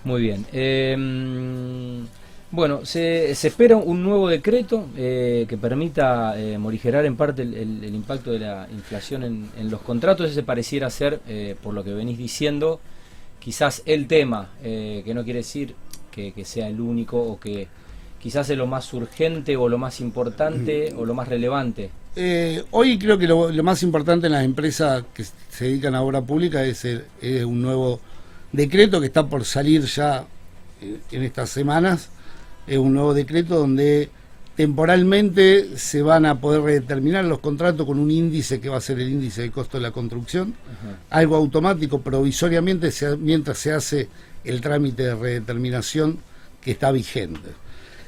Muy 0.04 0.22
bien. 0.22 0.46
Em, 0.52 2.06
bueno, 2.52 2.86
se, 2.86 3.34
se, 3.36 3.48
espera 3.48 3.76
un 3.76 4.04
nuevo 4.04 4.30
decreto 4.30 4.88
eh, 4.96 5.46
que 5.50 5.58
permita 5.58 6.40
eh, 6.40 6.58
morigerar 6.58 7.06
en 7.06 7.16
parte 7.16 7.42
el, 7.42 7.84
impacto 7.94 8.32
de 8.32 8.40
la 8.40 8.68
inflación 8.72 9.24
en, 9.24 9.72
los 9.72 9.82
contratos. 9.82 10.30
Ese 10.30 10.44
pareciera 10.44 10.90
ser, 10.90 11.22
eh, 11.28 11.56
por 11.62 11.74
lo 11.74 11.84
que 11.84 11.94
venís 11.94 12.18
diciendo, 12.18 12.80
quizás 13.40 13.82
el 13.86 14.08
tema, 14.08 14.52
que 14.62 15.12
no 15.14 15.24
quiere 15.24 15.40
decir 15.40 15.76
que, 16.12 16.32
que, 16.34 16.46
sea 16.46 16.68
el 16.68 16.80
único 16.80 17.20
o 17.22 17.40
que 17.40 17.68
quizás 18.22 18.50
es 18.50 18.58
lo 18.58 18.68
más 18.68 18.94
urgente 18.94 19.58
o 19.58 19.68
lo 19.68 19.78
más 19.78 20.00
importante 20.00 20.94
o 20.98 21.06
lo 21.06 21.14
más 21.14 21.28
relevante 21.28 21.90
eh, 22.16 22.64
hoy 22.72 22.98
creo 22.98 23.18
que 23.18 23.28
lo, 23.28 23.52
más 23.64 23.84
importante 23.84 24.28
en 24.28 24.34
las 24.34 24.46
empresas 24.46 25.04
que 25.14 25.24
se 25.24 25.66
dedican 25.66 25.96
a 25.96 26.02
obra 26.02 26.22
pública 26.22 26.64
es, 26.64 26.86
un 27.46 27.62
nuevo 27.62 28.00
decreto 28.52 29.02
que 29.02 29.08
está 29.08 29.28
por 29.28 29.44
salir 29.44 29.84
ya 29.84 30.26
eh, 30.82 31.00
en 31.12 31.24
estas 31.24 31.50
semanas. 31.50 32.10
Es 32.68 32.78
un 32.78 32.94
nuevo 32.94 33.14
decreto 33.14 33.58
donde 33.58 34.10
temporalmente 34.56 35.78
se 35.78 36.02
van 36.02 36.26
a 36.26 36.40
poder 36.40 36.62
redeterminar 36.62 37.26
los 37.26 37.40
contratos 37.40 37.86
con 37.86 38.00
un 38.00 38.10
índice 38.10 38.62
que 38.62 38.70
va 38.70 38.78
a 38.78 38.82
ser 38.82 39.00
el 39.00 39.10
índice 39.10 39.42
de 39.42 39.52
costo 39.52 39.78
de 39.78 39.84
la 39.84 39.92
construcción, 39.92 40.56
algo 41.10 41.36
automático 41.36 42.00
provisoriamente 42.00 42.90
mientras 43.20 43.58
se 43.58 43.74
hace 43.74 44.08
el 44.46 44.62
trámite 44.62 45.04
de 45.04 45.16
redeterminación 45.16 46.20
que 46.62 46.72
está 46.72 46.92
vigente. 46.92 47.65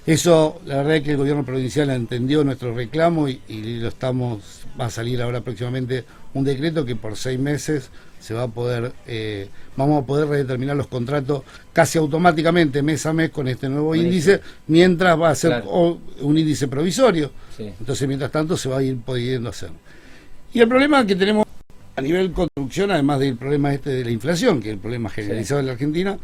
Eso, 0.07 0.61
la 0.65 0.77
verdad 0.77 0.95
es 0.95 1.03
que 1.03 1.11
el 1.11 1.17
gobierno 1.17 1.43
provincial 1.43 1.89
entendió 1.89 2.41
nuestro 2.45 2.73
reclamo 2.73 3.27
y, 3.27 3.41
lo 3.81 3.89
estamos, 3.89 4.61
va 4.79 4.85
a 4.85 4.89
salir 4.89 5.21
ahora 5.21 5.41
próximamente 5.41 6.05
un 6.33 6.45
decreto 6.45 6.85
que 6.85 6.95
por 6.95 7.17
seis 7.17 7.37
meses 7.37 7.89
se 8.17 8.33
va 8.33 8.43
a 8.43 8.47
poder, 8.47 8.93
eh, 9.05 9.49
vamos 9.75 10.01
a 10.01 10.05
poder 10.05 10.29
redeterminar 10.29 10.77
los 10.77 10.87
contratos 10.87 11.43
casi 11.73 11.97
automáticamente 11.97 12.81
mes 12.81 13.05
a 13.05 13.11
mes 13.11 13.31
con 13.31 13.49
este 13.49 13.67
nuevo 13.67 13.93
índice, 13.95 14.39
mientras 14.67 15.19
va 15.19 15.31
a 15.31 15.35
ser 15.35 15.61
un 15.65 16.37
índice 16.37 16.69
provisorio. 16.69 17.29
Entonces, 17.59 18.07
mientras 18.07 18.31
tanto, 18.31 18.55
se 18.55 18.69
va 18.69 18.77
a 18.77 18.83
ir 18.83 18.95
pudiendo 18.99 19.49
hacer. 19.49 19.71
Y 20.53 20.61
el 20.61 20.69
problema 20.69 21.05
que 21.05 21.17
tenemos 21.17 21.45
a 21.97 22.01
nivel 22.01 22.31
construcción, 22.31 22.91
además 22.91 23.19
del 23.19 23.35
problema 23.35 23.73
este 23.73 23.89
de 23.89 24.05
la 24.05 24.11
inflación, 24.11 24.61
que 24.61 24.69
es 24.69 24.75
el 24.75 24.79
problema 24.79 25.09
generalizado 25.09 25.59
en 25.59 25.65
la 25.65 25.73
Argentina, 25.73 26.17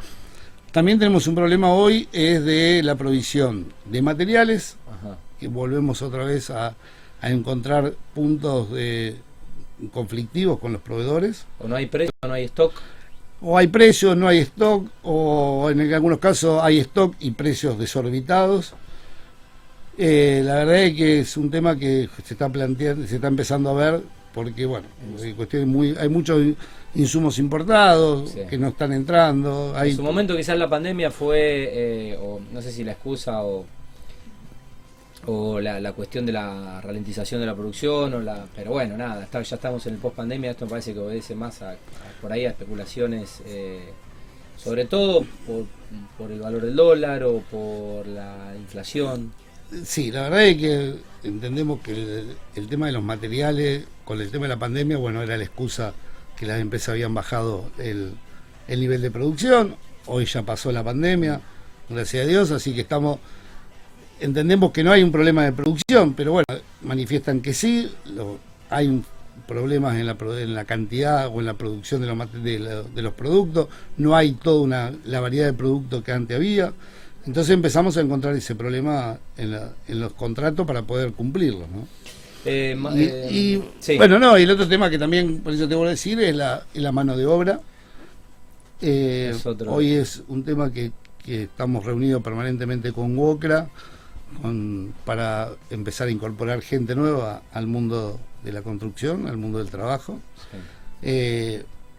también 0.74 0.98
tenemos 0.98 1.28
un 1.28 1.36
problema 1.36 1.72
hoy, 1.72 2.10
es 2.12 2.44
de 2.44 2.82
la 2.82 2.96
provisión 2.96 3.68
de 3.86 4.02
materiales, 4.02 4.76
que 5.40 5.48
volvemos 5.48 6.02
otra 6.02 6.26
vez 6.26 6.50
a, 6.50 6.76
encontrar 7.22 7.94
puntos 8.14 8.70
de 8.72 9.16
conflictivos 9.94 10.60
con 10.60 10.74
los 10.74 10.82
proveedores. 10.82 11.46
O 11.60 11.70
no 11.70 11.76
hay 11.78 11.86
precio, 11.86 12.12
o 12.22 12.28
no 12.28 12.34
hay 12.34 12.46
stock. 12.46 12.74
O 13.40 13.58
hay 13.58 13.68
precios, 13.68 14.18
no 14.18 14.28
hay 14.28 14.40
stock, 14.40 14.90
o 15.04 15.70
en 15.70 15.94
algunos 15.94 16.18
casos 16.18 16.62
hay 16.62 16.80
stock 16.80 17.16
y 17.20 17.32
precios 17.32 17.78
desorbitados. 17.78 18.74
Eh, 19.98 20.42
la 20.44 20.56
verdad 20.56 20.84
es 20.84 20.96
que 20.96 21.20
es 21.20 21.38
un 21.38 21.52
tema 21.52 21.78
que 21.78 22.10
se 22.26 22.34
está 22.34 22.50
planteando, 22.50 23.06
se 23.08 23.16
está 23.16 23.28
empezando 23.28 23.70
a 23.70 23.74
ver, 23.74 24.02
porque 24.34 24.66
bueno, 24.66 24.88
hay, 25.22 25.66
muy, 25.66 25.96
hay 25.98 26.10
muchos 26.10 26.42
insumos 26.96 27.38
importados 27.40 28.36
que 28.50 28.58
no 28.58 28.70
están 28.70 28.94
entrando. 28.94 29.74
En 29.80 29.96
su 29.96 30.04
momento 30.04 30.36
quizás 30.36 30.58
la 30.58 30.70
pandemia 30.70 31.12
fue, 31.12 31.70
eh, 31.72 32.18
o 32.20 32.40
no 32.52 32.62
sé 32.62 32.72
si 32.72 32.84
la 32.84 32.94
excusa 32.94 33.44
o, 33.44 33.66
o 35.28 35.60
la, 35.60 35.94
cuestión 35.94 36.26
de 36.26 36.32
la 36.32 36.82
ralentización 36.82 37.42
de 37.42 37.48
la 37.48 37.56
producción, 37.56 38.14
o 38.14 38.20
la 38.20 38.46
pero 38.56 38.72
bueno, 38.72 38.98
nada, 38.98 39.28
ya 39.32 39.40
estamos 39.40 39.86
en 39.86 39.94
el 39.94 40.00
post 40.00 40.16
pandemia, 40.16 40.52
esto 40.52 40.66
me 40.66 40.72
parece 40.72 40.94
que 40.94 41.00
obedece 41.00 41.36
más 41.36 41.62
a, 41.62 41.76
por 42.22 42.32
ahí 42.32 42.46
a 42.46 42.50
especulaciones, 42.50 43.42
eh, 43.46 43.90
sobre 44.58 44.86
todo 44.86 45.26
por, 45.46 45.66
por 46.18 46.32
el 46.32 46.40
valor 46.40 46.62
del 46.62 46.76
dólar 46.76 47.24
o 47.24 47.40
por 47.40 48.08
la 48.08 48.54
inflación. 48.58 49.32
Sí, 49.86 50.12
la 50.12 50.24
verdad 50.24 50.46
es 50.46 50.58
que 50.58 50.96
entendemos 51.24 51.82
que 51.82 52.26
el, 52.56 52.68
tema 52.68 52.86
de 52.86 52.92
los 52.92 53.04
materiales, 53.04 53.86
con 54.06 54.22
el 54.22 54.30
tema 54.30 54.44
de 54.44 54.50
la 54.50 54.60
pandemia, 54.60 54.98
bueno, 54.98 55.22
era 55.22 55.36
la 55.36 55.44
excusa 55.44 55.94
que 56.38 56.46
las 56.46 56.60
empresas 56.60 56.90
habían 56.90 57.14
bajado 57.14 57.72
el, 57.78 58.14
nivel 58.68 59.02
de 59.02 59.10
producción. 59.10 59.76
Hoy 60.06 60.26
ya 60.26 60.44
pasó 60.44 60.72
la 60.72 60.84
pandemia, 60.84 61.42
gracias 61.90 62.26
a 62.26 62.28
Dios, 62.28 62.52
así 62.52 62.74
que 62.74 62.82
estamos. 62.82 63.20
Entendemos 64.20 64.72
que 64.72 64.84
no 64.84 64.92
hay 64.92 65.04
un 65.04 65.12
problema 65.12 65.44
de 65.44 65.52
producción, 65.52 66.14
pero 66.14 66.34
bueno, 66.34 66.46
manifiestan 66.82 67.42
que 67.42 67.54
sí. 67.54 67.92
hay 68.70 69.04
problemas 69.48 69.96
en 69.96 70.06
la, 70.06 70.16
en 70.40 70.54
la 70.54 70.66
cantidad 70.66 71.28
o 71.28 71.40
en 71.40 71.48
la 71.48 71.56
producción 71.56 72.02
de 72.02 72.08
los, 72.08 72.94
de, 72.96 73.02
los 73.02 73.14
productos. 73.14 73.68
No 73.98 74.16
hay 74.16 74.34
toda 74.34 74.62
una, 74.62 74.94
la 75.06 75.20
variedad 75.20 75.48
de 75.48 75.54
productos 75.54 76.04
que 76.04 76.12
antes 76.12 76.38
había. 76.38 76.74
Entonces 77.26 77.54
empezamos 77.54 77.96
a 77.98 78.02
encontrar 78.02 78.36
ese 78.36 78.56
problema 78.56 79.18
en, 79.38 80.00
los 80.00 80.14
contratos 80.14 80.68
para 80.68 80.82
poder 80.82 81.14
cumplirlos, 81.14 81.70
¿no? 81.70 81.88
Eh, 82.46 82.76
y, 83.32 83.54
eh, 83.88 83.98
bueno, 83.98 84.20
no, 84.20 84.38
y 84.38 84.44
el 84.44 84.52
otro 84.52 84.68
tema 84.68 84.90
que 84.90 85.00
también, 85.00 85.40
por 85.40 85.54
eso 85.54 85.68
te 85.68 85.76
voy 85.76 85.88
a 85.88 85.92
decir, 85.92 86.20
es 86.20 86.36
la, 86.36 86.66
la 86.74 86.92
mano 86.92 87.16
de 87.16 87.26
obra. 87.26 87.62
Eh, 88.82 89.34
hoy 89.68 89.94
es 89.94 90.24
un 90.28 90.44
tema 90.44 90.72
que, 90.72 90.92
estamos 91.26 91.86
reunidos 91.86 92.22
permanentemente 92.22 92.92
con 92.92 93.18
WOCRA 93.18 93.70
para 95.06 95.52
empezar 95.70 96.10
a 96.10 96.12
incorporar 96.12 96.62
gente 96.62 96.96
nueva 96.96 97.44
al 97.54 97.66
mundo 97.68 98.20
de 98.44 98.52
la 98.52 98.62
construcción, 98.62 99.28
al 99.28 99.38
mundo 99.38 99.60
del 99.60 99.70
trabajo 99.70 100.20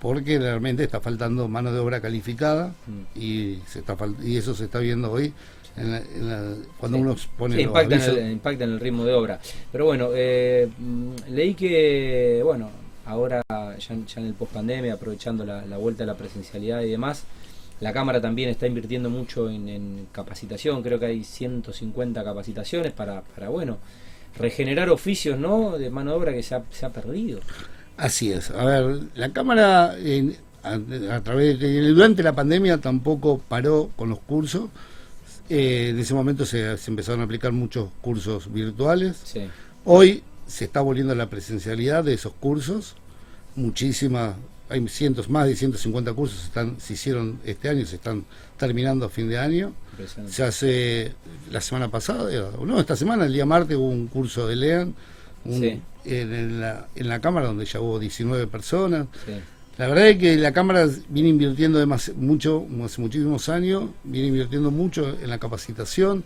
porque 0.04 0.38
realmente 0.38 0.82
está 0.84 1.00
faltando 1.00 1.48
mano 1.48 1.72
de 1.72 1.78
obra 1.78 1.98
calificada 1.98 2.74
mm. 2.86 3.18
y 3.18 3.58
se 3.66 3.78
está 3.78 3.96
y 4.22 4.36
eso 4.36 4.54
se 4.54 4.64
está 4.64 4.78
viendo 4.80 5.10
hoy 5.10 5.32
cuando 6.78 6.98
uno 6.98 7.16
pone 7.38 7.58
impacta, 7.62 7.94
en 7.94 8.02
el, 8.02 8.32
impacta 8.32 8.64
en 8.64 8.72
el 8.72 8.80
ritmo 8.80 9.06
de 9.06 9.14
obra. 9.14 9.40
Pero 9.72 9.86
bueno 9.86 10.10
eh, 10.14 10.68
mm, 10.78 11.30
leí 11.30 11.54
que 11.54 12.42
bueno 12.44 12.68
ahora 13.06 13.40
ya, 13.48 13.94
en 13.94 14.26
el 14.26 14.34
post 14.34 14.52
pandemia 14.52 14.92
aprovechando 14.92 15.42
la, 15.42 15.78
vuelta 15.78 16.04
a 16.04 16.06
la 16.06 16.18
presencialidad 16.18 16.82
y 16.82 16.90
demás 16.90 17.24
la 17.80 17.94
cámara 17.94 18.20
también 18.20 18.50
está 18.50 18.66
invirtiendo 18.66 19.08
mucho 19.08 19.48
en, 19.48 20.08
capacitación. 20.12 20.82
Creo 20.82 21.00
que 21.00 21.06
hay 21.06 21.24
150 21.24 22.22
capacitaciones 22.22 22.92
para, 22.92 23.22
para 23.22 23.48
bueno 23.48 23.78
regenerar 24.38 24.90
oficios 24.90 25.38
no 25.38 25.78
de 25.78 25.88
mano 25.88 26.10
de 26.10 26.16
obra 26.18 26.32
que 26.34 26.42
se 26.42 26.56
ha, 26.56 26.62
se 26.70 26.84
ha 26.84 26.90
perdido 26.90 27.40
Así 27.96 28.32
es. 28.32 28.50
A 28.50 28.64
ver, 28.64 29.00
la 29.14 29.30
Cámara 29.32 29.94
a, 30.62 31.20
través 31.20 31.58
de, 31.60 31.88
durante 31.90 32.22
la 32.22 32.34
pandemia 32.34 32.78
tampoco 32.78 33.38
paró 33.38 33.90
con 33.96 34.08
los 34.08 34.18
cursos. 34.20 34.70
Eh, 35.48 35.88
en 35.90 35.98
ese 35.98 36.14
momento 36.14 36.46
se, 36.46 36.76
empezaron 36.86 37.20
a 37.20 37.24
aplicar 37.24 37.52
muchos 37.52 37.90
cursos 38.00 38.52
virtuales. 38.52 39.34
Hoy 39.84 40.22
se 40.46 40.64
está 40.64 40.80
volviendo 40.80 41.14
la 41.14 41.28
presencialidad 41.28 42.04
de 42.04 42.14
esos 42.14 42.32
cursos. 42.32 42.96
Muchísimas, 43.56 44.34
hay 44.68 44.86
cientos, 44.88 45.28
más 45.28 45.46
de 45.46 45.54
150 45.54 46.12
cursos 46.14 46.44
están, 46.44 46.80
se 46.80 46.94
hicieron 46.94 47.38
este 47.44 47.68
año, 47.68 47.84
se 47.86 47.96
están 47.96 48.24
terminando 48.56 49.04
a 49.06 49.08
fin 49.10 49.28
de 49.28 49.38
año. 49.38 49.72
Se 50.28 50.42
hace 50.42 51.12
la 51.52 51.60
semana 51.60 51.88
pasada, 51.88 52.50
no, 52.64 52.80
esta 52.80 52.96
semana, 52.96 53.26
el 53.26 53.32
día 53.32 53.46
martes, 53.46 53.76
hubo 53.76 53.88
un 53.88 54.08
curso 54.08 54.48
de 54.48 54.56
LEAN. 54.56 54.94
Un, 55.44 55.82
en, 56.04 56.60
la, 56.60 56.86
en 56.94 57.08
la 57.08 57.20
Cámara, 57.20 57.46
donde 57.46 57.64
ya 57.64 57.80
hubo 57.80 57.98
19 57.98 58.46
personas. 58.46 59.06
La 59.76 59.88
verdad 59.88 60.08
es 60.08 60.18
que 60.18 60.36
la 60.36 60.52
Cámara 60.52 60.88
viene 61.08 61.30
invirtiendo 61.30 61.84
mucho, 62.16 62.66
hace 62.84 63.00
muchísimos 63.00 63.48
años, 63.48 63.90
viene 64.04 64.28
invirtiendo 64.28 64.70
mucho 64.70 65.16
en 65.20 65.28
la 65.28 65.38
capacitación, 65.38 66.22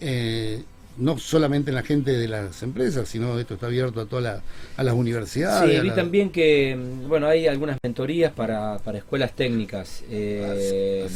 eh, 0.00 0.62
no 0.98 1.18
solamente 1.18 1.70
en 1.70 1.76
la 1.76 1.82
gente 1.82 2.12
de 2.12 2.28
las 2.28 2.62
empresas, 2.62 3.08
sino 3.08 3.38
esto 3.38 3.54
está 3.54 3.66
abierto 3.66 4.02
a 4.02 4.06
todas 4.06 4.42
a 4.76 4.82
las 4.82 4.94
universidades. 4.94 5.74
Sí, 5.74 5.80
vi 5.80 5.90
también 5.94 6.30
que 6.30 6.78
bueno 7.08 7.26
hay 7.26 7.46
algunas 7.46 7.78
mentorías 7.82 8.32
para, 8.32 8.78
para 8.78 8.98
escuelas 8.98 9.34
técnicas. 9.34 10.04
Eh, 10.10 11.08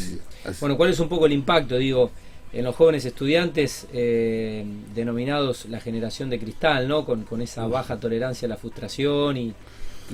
bueno, 0.60 0.76
¿cuál 0.76 0.90
es 0.90 0.98
un 1.00 1.08
poco 1.08 1.26
el 1.26 1.32
impacto? 1.32 1.76
Digo, 1.76 2.10
en 2.52 2.64
los 2.64 2.74
jóvenes 2.74 3.04
estudiantes 3.04 3.86
eh, 3.92 4.64
denominados 4.94 5.66
la 5.66 5.80
generación 5.80 6.30
de 6.30 6.38
cristal, 6.38 6.88
¿no? 6.88 7.04
Con, 7.04 7.42
esa 7.42 7.66
baja 7.66 7.98
tolerancia 7.98 8.46
a 8.46 8.48
la 8.48 8.56
frustración 8.56 9.36
y, 9.36 9.54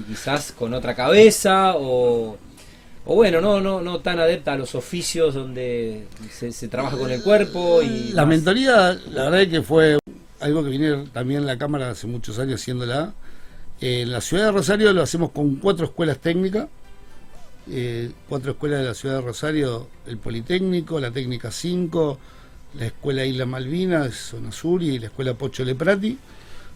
quizás 0.09 0.50
con 0.50 0.75
otra 0.75 0.97
cabeza 0.97 1.75
o, 1.76 2.37
o, 3.07 3.14
bueno, 3.14 3.41
no, 3.41 3.61
no, 3.61 3.81
no 3.81 4.00
tan 4.00 4.19
adepta 4.19 4.55
a 4.55 4.57
los 4.57 4.75
oficios 4.75 5.35
donde 5.35 6.09
se, 6.31 6.69
trabaja 6.69 6.97
con 6.97 7.11
el 7.12 7.23
cuerpo. 7.23 7.81
y 7.81 8.11
La 8.12 8.26
mentoría, 8.26 8.99
la 9.12 9.25
verdad 9.25 9.43
es 9.43 9.49
que 9.49 9.62
fue 9.62 9.99
algo 10.41 10.64
que 10.64 10.71
viene 10.71 11.05
también 11.12 11.47
la 11.47 11.57
Cámara 11.57 11.91
hace 11.91 12.09
muchos 12.09 12.38
años 12.41 12.61
haciéndola. 12.61 13.14
En 13.81 14.11
la 14.11 14.21
ciudad 14.21 14.47
de 14.47 14.53
Rosario 14.53 14.93
lo 14.93 15.03
hacemos 15.03 15.31
con 15.31 15.57
cuatro 15.57 15.87
escuelas 15.87 16.19
técnicas 16.19 16.67
eh, 17.71 18.11
cuatro 18.28 18.52
escuelas 18.52 18.80
de 18.80 18.87
la 18.87 18.94
ciudad 18.94 19.16
de 19.16 19.21
Rosario, 19.23 19.88
el 20.06 20.18
Politécnico, 20.18 21.00
la 21.00 21.11
Técnica 21.11 21.50
5, 21.50 22.18
la 22.78 22.87
Escuela 22.87 23.25
Isla 23.25 23.47
Malvinas, 23.47 24.14
Zona 24.14 24.52
Sur 24.52 24.83
y 24.83 24.99
la 24.99 25.06
Escuela 25.06 25.35
Pocho 25.35 25.64
Leprati. 25.64 26.18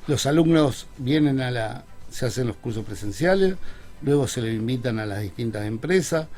Los 0.06 0.26
alumnos 0.26 0.86
vienen 0.96 1.40
a 1.40 1.50
la, 1.50 1.84
se 2.10 2.26
hacen 2.26 2.46
los 2.46 2.56
cursos 2.56 2.84
presenciales, 2.84 3.56
luego 4.02 4.26
se 4.26 4.40
les 4.40 4.54
invitan 4.54 4.98
a 4.98 5.06
las 5.06 5.20
distintas 5.20 5.66
empresas, 5.66 6.28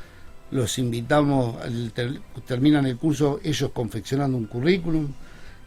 los 0.50 0.78
invitamos, 0.78 1.56
terminan 2.46 2.86
el 2.86 2.96
curso 2.96 3.38
ellos 3.44 3.70
confeccionando 3.72 4.36
un 4.36 4.46
currículum 4.46 5.08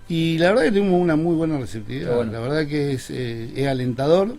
y 0.09 0.37
la 0.37 0.49
verdad 0.49 0.63
que 0.63 0.71
tenemos 0.73 1.01
una 1.01 1.15
muy 1.15 1.35
buena 1.35 1.57
receptividad, 1.57 2.25
la 2.25 2.39
verdad 2.39 2.67
que 2.67 2.91
es, 2.91 3.09
eh, 3.09 3.53
es 3.55 3.67
alentador 3.67 4.35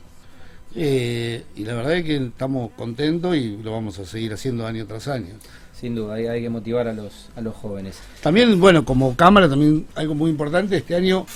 eh, 0.76 1.44
y 1.56 1.64
la 1.64 1.74
verdad 1.74 1.94
es 1.94 2.04
que 2.04 2.16
estamos 2.16 2.70
contentos 2.72 3.36
y 3.36 3.56
lo 3.62 3.72
vamos 3.72 3.98
a 3.98 4.04
seguir 4.04 4.32
haciendo 4.32 4.66
año 4.66 4.86
tras 4.86 5.08
año. 5.08 5.34
Sin 5.78 5.94
duda, 5.94 6.14
hay, 6.14 6.40
que 6.40 6.48
motivar 6.48 6.88
a 6.88 6.92
los, 6.92 7.28
a 7.36 7.40
los 7.40 7.54
jóvenes. 7.54 7.98
También, 8.22 8.58
bueno, 8.60 8.84
como 8.84 9.16
Cámara, 9.16 9.48
también 9.48 9.86
algo 9.94 10.14
muy 10.14 10.30
importante, 10.30 10.76
este 10.78 10.94
año 10.94 11.26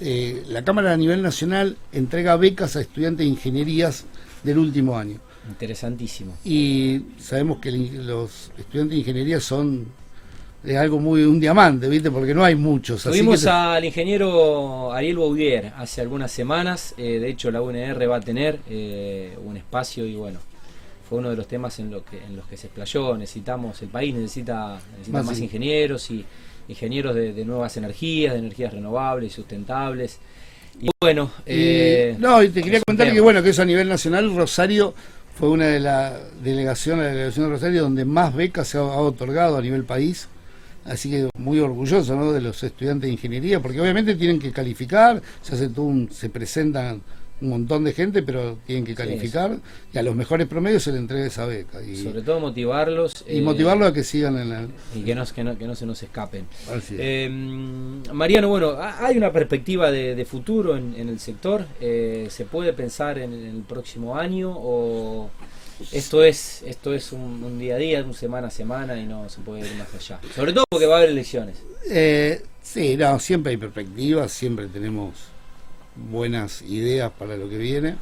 eh, 0.00 0.42
la 0.48 0.64
Cámara 0.64 0.92
a 0.92 0.96
nivel 0.96 1.22
nacional 1.22 1.76
entrega 1.92 2.36
becas 2.36 2.74
a 2.74 2.80
estudiantes 2.80 3.24
de 3.24 3.30
ingenierías 3.30 4.04
del 4.42 4.58
último 4.58 4.98
año. 4.98 5.18
Interesantísimo. 5.48 6.36
Y 6.44 7.02
sabemos 7.18 7.58
que 7.58 7.70
los 7.70 8.50
estudiantes 8.58 8.96
de 8.96 8.98
ingeniería 8.98 9.40
son 9.40 9.86
es 10.64 10.76
algo 10.76 11.00
muy 11.00 11.24
un 11.24 11.40
diamante, 11.40 11.88
¿viste? 11.88 12.10
Porque 12.10 12.34
no 12.34 12.44
hay 12.44 12.54
muchos. 12.54 13.02
Tuvimos 13.02 13.46
al 13.46 13.84
ingeniero 13.84 14.92
Ariel 14.92 15.16
Boudier 15.16 15.72
hace 15.76 16.00
algunas 16.00 16.30
semanas. 16.30 16.94
Eh, 16.96 17.18
de 17.18 17.28
hecho, 17.28 17.50
la 17.50 17.60
UNR 17.60 18.08
va 18.08 18.16
a 18.16 18.20
tener 18.20 18.60
eh, 18.68 19.36
un 19.44 19.56
espacio 19.56 20.06
y 20.06 20.14
bueno, 20.14 20.38
fue 21.08 21.18
uno 21.18 21.30
de 21.30 21.36
los 21.36 21.48
temas 21.48 21.78
en, 21.80 21.90
lo 21.90 22.04
que, 22.04 22.18
en 22.18 22.36
los 22.36 22.46
que 22.46 22.56
se 22.56 22.68
explayó. 22.68 23.16
Necesitamos, 23.16 23.82
el 23.82 23.88
país 23.88 24.14
necesita, 24.14 24.78
más, 25.10 25.40
ingenieros 25.40 26.08
y 26.12 26.24
ingenieros 26.68 27.14
de, 27.16 27.44
nuevas 27.44 27.76
energías, 27.76 28.34
de 28.34 28.38
energías 28.38 28.72
renovables 28.72 29.32
y 29.32 29.34
sustentables. 29.34 30.20
Y 30.80 30.90
bueno, 31.00 31.30
eh, 31.44 32.16
no, 32.18 32.40
y 32.42 32.50
te 32.50 32.62
quería 32.62 32.80
contar 32.86 33.12
que 33.12 33.20
bueno, 33.20 33.42
que 33.42 33.50
eso 33.50 33.62
a 33.62 33.66
nivel 33.66 33.88
nacional, 33.88 34.34
Rosario 34.34 34.94
fue 35.34 35.48
una 35.48 35.66
de 35.66 35.80
las 35.80 36.14
delegaciones, 36.42 37.04
la 37.04 37.10
delegación 37.10 37.46
de 37.46 37.52
Rosario 37.52 37.82
donde 37.82 38.04
más 38.04 38.32
becas 38.34 38.68
se 38.68 38.78
ha 38.78 38.82
otorgado 38.82 39.56
a 39.56 39.60
nivel 39.60 39.84
país 39.84 40.28
Así 40.84 41.10
que 41.10 41.28
muy 41.36 41.60
orgulloso 41.60 42.16
¿no? 42.16 42.32
de 42.32 42.40
los 42.40 42.62
estudiantes 42.62 43.08
de 43.08 43.12
ingeniería, 43.12 43.60
porque 43.60 43.80
obviamente 43.80 44.14
tienen 44.14 44.38
que 44.38 44.52
calificar, 44.52 45.22
se, 45.42 45.54
hace 45.54 45.70
se 46.10 46.28
presentan 46.28 47.02
un 47.42 47.50
montón 47.50 47.84
de 47.84 47.92
gente, 47.92 48.22
pero 48.22 48.58
tienen 48.66 48.84
que 48.84 48.94
calificar 48.94 49.58
y 49.92 49.98
a 49.98 50.02
los 50.02 50.14
mejores 50.14 50.46
promedios 50.46 50.84
se 50.84 50.92
les 50.92 51.00
entrega 51.00 51.26
esa 51.26 51.44
beca. 51.44 51.82
Y, 51.82 51.96
Sobre 51.96 52.22
todo 52.22 52.40
motivarlos. 52.40 53.24
Y 53.28 53.40
motivarlos 53.40 53.90
a 53.90 53.92
que 53.92 54.04
sigan 54.04 54.38
en 54.38 54.48
la... 54.48 54.66
Y 54.94 55.02
que 55.02 55.14
no, 55.14 55.24
que 55.26 55.44
no, 55.44 55.58
que 55.58 55.66
no 55.66 55.74
se 55.74 55.84
nos 55.84 56.02
escapen. 56.02 56.46
Eh, 56.92 57.28
Mariano, 58.12 58.48
bueno, 58.48 58.76
hay 58.78 59.16
una 59.16 59.32
perspectiva 59.32 59.90
de, 59.90 60.24
futuro 60.24 60.76
en, 60.76 60.94
el 60.96 61.18
sector. 61.18 61.66
Eh, 61.80 62.28
¿Se 62.30 62.44
puede 62.44 62.72
pensar 62.72 63.18
en, 63.18 63.32
el 63.32 63.62
próximo 63.62 64.16
año 64.16 64.52
o 64.54 65.28
esto 65.92 66.22
es 66.24 66.62
esto 66.64 66.94
es 66.94 67.12
un, 67.12 67.58
día 67.58 67.74
a 67.74 67.78
día, 67.78 68.02
un 68.02 68.14
semana 68.14 68.48
a 68.48 68.50
semana 68.50 68.96
y 68.96 69.04
no 69.04 69.28
se 69.28 69.40
puede 69.40 69.60
ir 69.60 69.74
más 69.76 69.92
allá? 69.94 70.20
Sobre 70.34 70.52
todo 70.52 70.64
porque 70.70 70.86
va 70.86 70.96
a 70.96 70.98
haber 70.98 71.10
elecciones. 71.10 71.58
Eh, 71.90 72.42
sí, 72.62 72.96
no, 72.96 73.18
siempre 73.18 73.50
hay 73.50 73.56
perspectivas, 73.56 74.32
siempre 74.32 74.66
tenemos 74.66 75.14
buenas 75.96 76.62
ideas 76.62 77.10
para 77.18 77.36
lo 77.36 77.48
que 77.48 77.58
viene. 77.58 77.96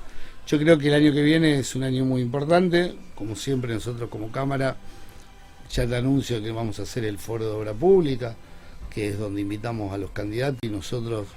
Yo 0.47 0.59
creo 0.59 0.79
que 0.79 0.89
el 0.89 0.95
año 0.95 1.13
que 1.13 1.23
viene 1.23 1.59
es 1.59 1.75
un 1.75 1.85
año 1.85 2.05
muy 2.05 2.23
importante, 2.23 2.95
como 3.15 3.37
siempre 3.37 3.73
nosotros 3.73 4.11
como 4.11 4.33
Cámara 4.33 4.77
ya 5.71 5.87
te 5.87 5.97
anuncio 5.97 6.43
que 6.43 6.51
vamos 6.51 6.81
a 6.81 6.83
hacer 6.83 7.05
el 7.05 7.19
foro 7.19 7.45
de 7.45 7.53
obra 7.53 7.73
pública, 7.73 8.35
que 8.93 9.09
es 9.09 9.19
donde 9.19 9.41
invitamos 9.41 9.93
a 9.93 9.99
los 9.99 10.11
candidatos 10.11 10.59
y 10.63 10.69
nosotros 10.69 11.29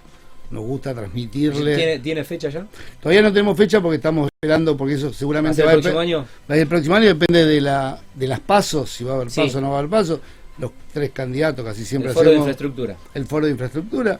nos 0.52 0.64
gusta 0.64 0.94
transmitirle. 0.94 2.00
¿Tiene, 2.00 2.24
fecha 2.24 2.50
ya? 2.50 2.66
Todavía 3.02 3.22
no 3.22 3.34
tenemos 3.34 3.58
fecha 3.58 3.82
porque 3.82 3.96
estamos 3.98 4.30
esperando, 4.34 4.78
porque 4.78 4.96
eso 4.96 5.12
seguramente 5.12 5.64
va, 5.64 5.74
el 5.74 5.82
próximo 5.82 6.00
año. 6.00 6.26
Va 6.50 6.58
el 6.58 6.68
próximo 6.68 6.96
año, 6.96 7.08
depende 7.08 7.46
de 7.46 7.62
la 7.62 8.00
de 8.14 8.28
las 8.28 8.40
pasos, 8.40 8.90
si 8.90 9.04
va 9.04 9.14
a 9.14 9.16
haber 9.16 9.30
paso 9.30 9.58
o 9.58 9.62
no 9.62 9.70
va 9.70 9.78
a 9.78 9.80
haber 9.80 9.92
paso. 9.92 10.22
Los 10.60 10.72
tres 10.94 11.10
candidatos 11.12 11.66
casi 11.66 11.84
siempre 11.84 12.12
el 12.12 12.16
foro 12.16 12.30
de 12.30 12.38
infraestructura. 12.38 12.98
El 13.14 13.26
foro 13.26 13.46
de 13.48 13.52
infraestructura, 13.52 14.20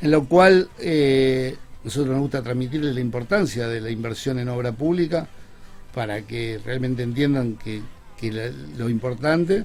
en 0.00 0.10
lo 0.10 0.24
cual 0.24 0.68
eh, 0.80 1.56
nosotros 1.84 2.12
nos 2.12 2.20
gusta 2.20 2.42
transmitirles 2.42 2.94
la 2.94 3.00
importancia 3.00 3.68
de 3.68 3.80
la 3.80 3.90
inversión 3.90 4.38
en 4.38 4.48
obra 4.48 4.72
pública 4.72 5.28
para 5.94 6.22
que 6.22 6.60
realmente 6.64 7.02
entiendan 7.02 7.56
que, 7.56 7.82
lo 8.76 8.88
importante. 8.88 9.64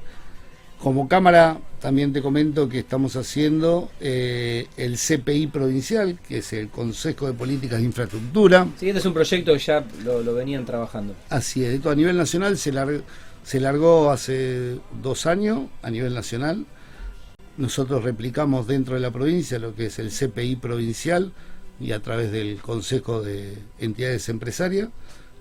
Como 0.83 1.07
Cámara 1.07 1.59
también 1.79 2.11
te 2.11 2.21
comento 2.21 2.67
que 2.67 2.79
estamos 2.79 3.15
haciendo 3.15 3.89
eh, 4.01 4.67
el 4.75 4.97
CPI 4.97 5.47
provincial, 5.47 6.19
que 6.27 6.39
es 6.39 6.51
el 6.51 6.67
Consejo 6.67 7.25
de 7.25 7.31
Políticas 7.31 7.79
de 7.79 7.85
Infraestructura. 7.85 8.67
Sí, 8.77 8.89
este 8.89 8.99
es 8.99 9.05
un 9.05 9.13
proyecto 9.13 9.53
que 9.53 9.59
ya 9.59 9.85
lo, 10.03 10.33
venían 10.33 10.65
trabajando. 10.65 11.15
Así 11.29 11.63
es, 11.63 11.75
esto 11.75 11.89
a 11.89 11.95
nivel 11.95 12.17
nacional 12.17 12.57
se, 12.57 12.73
se 13.43 13.59
largó 13.61 14.11
hace 14.11 14.77
dos 15.01 15.25
años 15.25 15.69
a 15.83 15.89
nivel 15.89 16.13
nacional. 16.13 16.65
Nosotros 17.55 18.03
replicamos 18.03 18.67
dentro 18.67 18.95
de 18.95 18.99
la 18.99 19.11
provincia 19.11 19.59
lo 19.59 19.75
que 19.75 19.85
es 19.85 19.99
el 19.99 20.09
CPI 20.09 20.57
provincial, 20.57 21.31
y 21.79 21.93
a 21.93 22.01
través 22.01 22.29
del 22.33 22.57
Consejo 22.57 23.21
de 23.21 23.57
Entidades 23.79 24.27
Empresarias, 24.27 24.89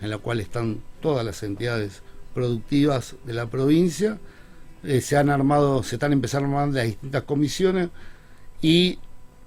en 0.00 0.08
la 0.08 0.18
cual 0.18 0.38
están 0.38 0.82
todas 1.00 1.25
las 1.25 1.42
entidades 1.42 2.02
productivas 2.32 3.16
de 3.25 3.32
la 3.34 3.46
provincia. 3.46 4.20
Eh, 4.84 5.00
se 5.00 5.16
han 5.16 5.30
armado, 5.30 5.82
se 5.82 5.96
están 5.96 6.12
empezando 6.12 6.56
a 6.56 6.62
armar 6.62 6.74
las 6.74 6.86
distintas 6.86 7.22
comisiones 7.22 7.88
y 8.60 8.98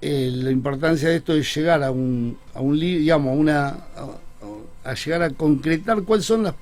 eh, 0.01 0.31
la 0.33 0.51
importancia 0.51 1.09
de 1.09 1.17
esto 1.17 1.33
es 1.33 1.53
llegar 1.55 1.83
a 1.83 1.91
un, 1.91 2.37
a 2.53 2.61
un 2.61 2.79
digamos, 2.79 3.31
a 3.31 3.35
una 3.35 3.67
a, 4.83 4.93
llegar 4.93 5.23
a 5.23 5.29
concretar 5.31 6.03
cuáles 6.03 6.25
son 6.25 6.43
las, 6.43 6.55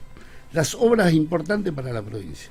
las 0.54 0.76
obras 0.76 1.14
importantes 1.14 1.74
para 1.74 1.92
la 1.92 2.02
provincia. 2.02 2.50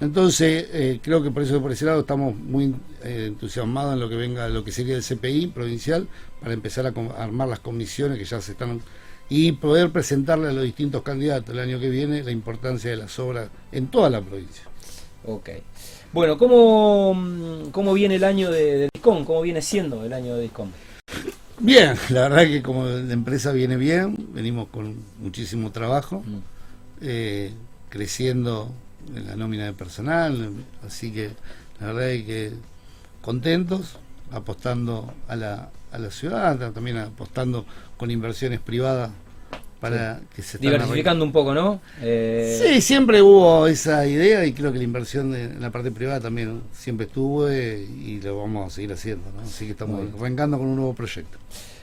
Entonces, 0.00 0.68
eh, 0.72 1.00
creo 1.02 1.22
que 1.22 1.30
por 1.30 1.42
eso 1.42 1.60
por 1.62 1.72
ese 1.72 1.84
lado 1.84 2.00
estamos 2.00 2.36
muy 2.36 2.74
eh, 3.02 3.26
entusiasmados 3.28 3.94
en 3.94 4.00
lo 4.00 4.08
que 4.08 4.16
venga, 4.16 4.48
lo 4.48 4.64
que 4.64 4.72
sería 4.72 4.96
el 4.96 5.02
CPI 5.02 5.48
provincial, 5.48 6.08
para 6.40 6.52
empezar 6.52 6.86
a, 6.86 7.22
armar 7.22 7.48
las 7.48 7.60
comisiones 7.60 8.18
que 8.18 8.24
ya 8.24 8.40
se 8.40 8.52
están 8.52 8.80
y 9.28 9.52
poder 9.52 9.90
presentarle 9.90 10.48
a 10.48 10.52
los 10.52 10.64
distintos 10.64 11.02
candidatos 11.02 11.54
el 11.54 11.60
año 11.60 11.80
que 11.80 11.88
viene 11.88 12.22
la 12.22 12.32
importancia 12.32 12.90
de 12.90 12.96
las 12.96 13.18
obras 13.18 13.48
en 13.70 13.86
toda 13.86 14.10
la 14.10 14.20
provincia. 14.20 14.64
Ok. 15.24 15.50
Bueno, 16.12 16.36
¿cómo, 16.36 17.16
cómo 17.72 17.94
viene 17.94 18.16
el 18.16 18.24
año 18.24 18.50
de, 18.50 18.88
DISCOM? 18.92 19.24
¿Cómo 19.24 19.42
viene 19.42 19.62
siendo 19.62 20.04
el 20.04 20.12
año 20.12 20.34
de 20.36 20.42
DISCOM? 20.42 20.70
Bien, 21.58 21.96
la 22.08 22.28
verdad 22.28 22.44
que 22.44 22.62
como 22.62 22.86
la 22.86 23.12
empresa 23.12 23.52
viene 23.52 23.76
bien, 23.76 24.16
venimos 24.34 24.68
con 24.68 24.96
muchísimo 25.20 25.70
trabajo, 25.70 26.22
mm. 26.26 26.38
eh, 27.02 27.52
creciendo 27.88 28.72
en 29.14 29.26
la 29.26 29.36
nómina 29.36 29.66
de 29.66 29.72
personal, 29.72 30.52
así 30.84 31.12
que 31.12 31.30
la 31.80 31.86
verdad 31.88 32.10
es 32.10 32.24
que 32.24 32.52
contentos, 33.20 33.96
apostando 34.32 35.12
a 35.28 35.36
la, 35.36 35.70
a 35.92 35.98
la 35.98 36.10
ciudad, 36.10 36.72
también 36.72 36.98
apostando 36.98 37.64
con 37.96 38.10
inversiones 38.10 38.60
privadas 38.60 39.10
para 39.82 40.20
que 40.32 40.42
se 40.42 40.58
diversificando 40.58 41.24
un 41.24 41.32
poco, 41.32 41.52
¿no? 41.52 41.80
Eh... 42.00 42.56
Sí, 42.62 42.80
siempre 42.80 43.20
hubo 43.20 43.66
esa 43.66 44.06
idea 44.06 44.46
y 44.46 44.52
creo 44.52 44.70
que 44.70 44.78
la 44.78 44.84
inversión 44.84 45.34
en 45.34 45.60
la 45.60 45.70
parte 45.70 45.90
privada 45.90 46.20
también 46.20 46.62
siempre 46.72 47.06
estuvo 47.06 47.48
eh, 47.48 47.84
y 47.84 48.20
lo 48.20 48.38
vamos 48.38 48.68
a 48.68 48.74
seguir 48.76 48.92
haciendo, 48.92 49.32
¿no? 49.34 49.42
Así 49.42 49.64
que 49.64 49.72
estamos 49.72 50.00
arrancando 50.16 50.56
con 50.56 50.68
un 50.68 50.76
nuevo 50.76 50.94
proyecto. 50.94 51.36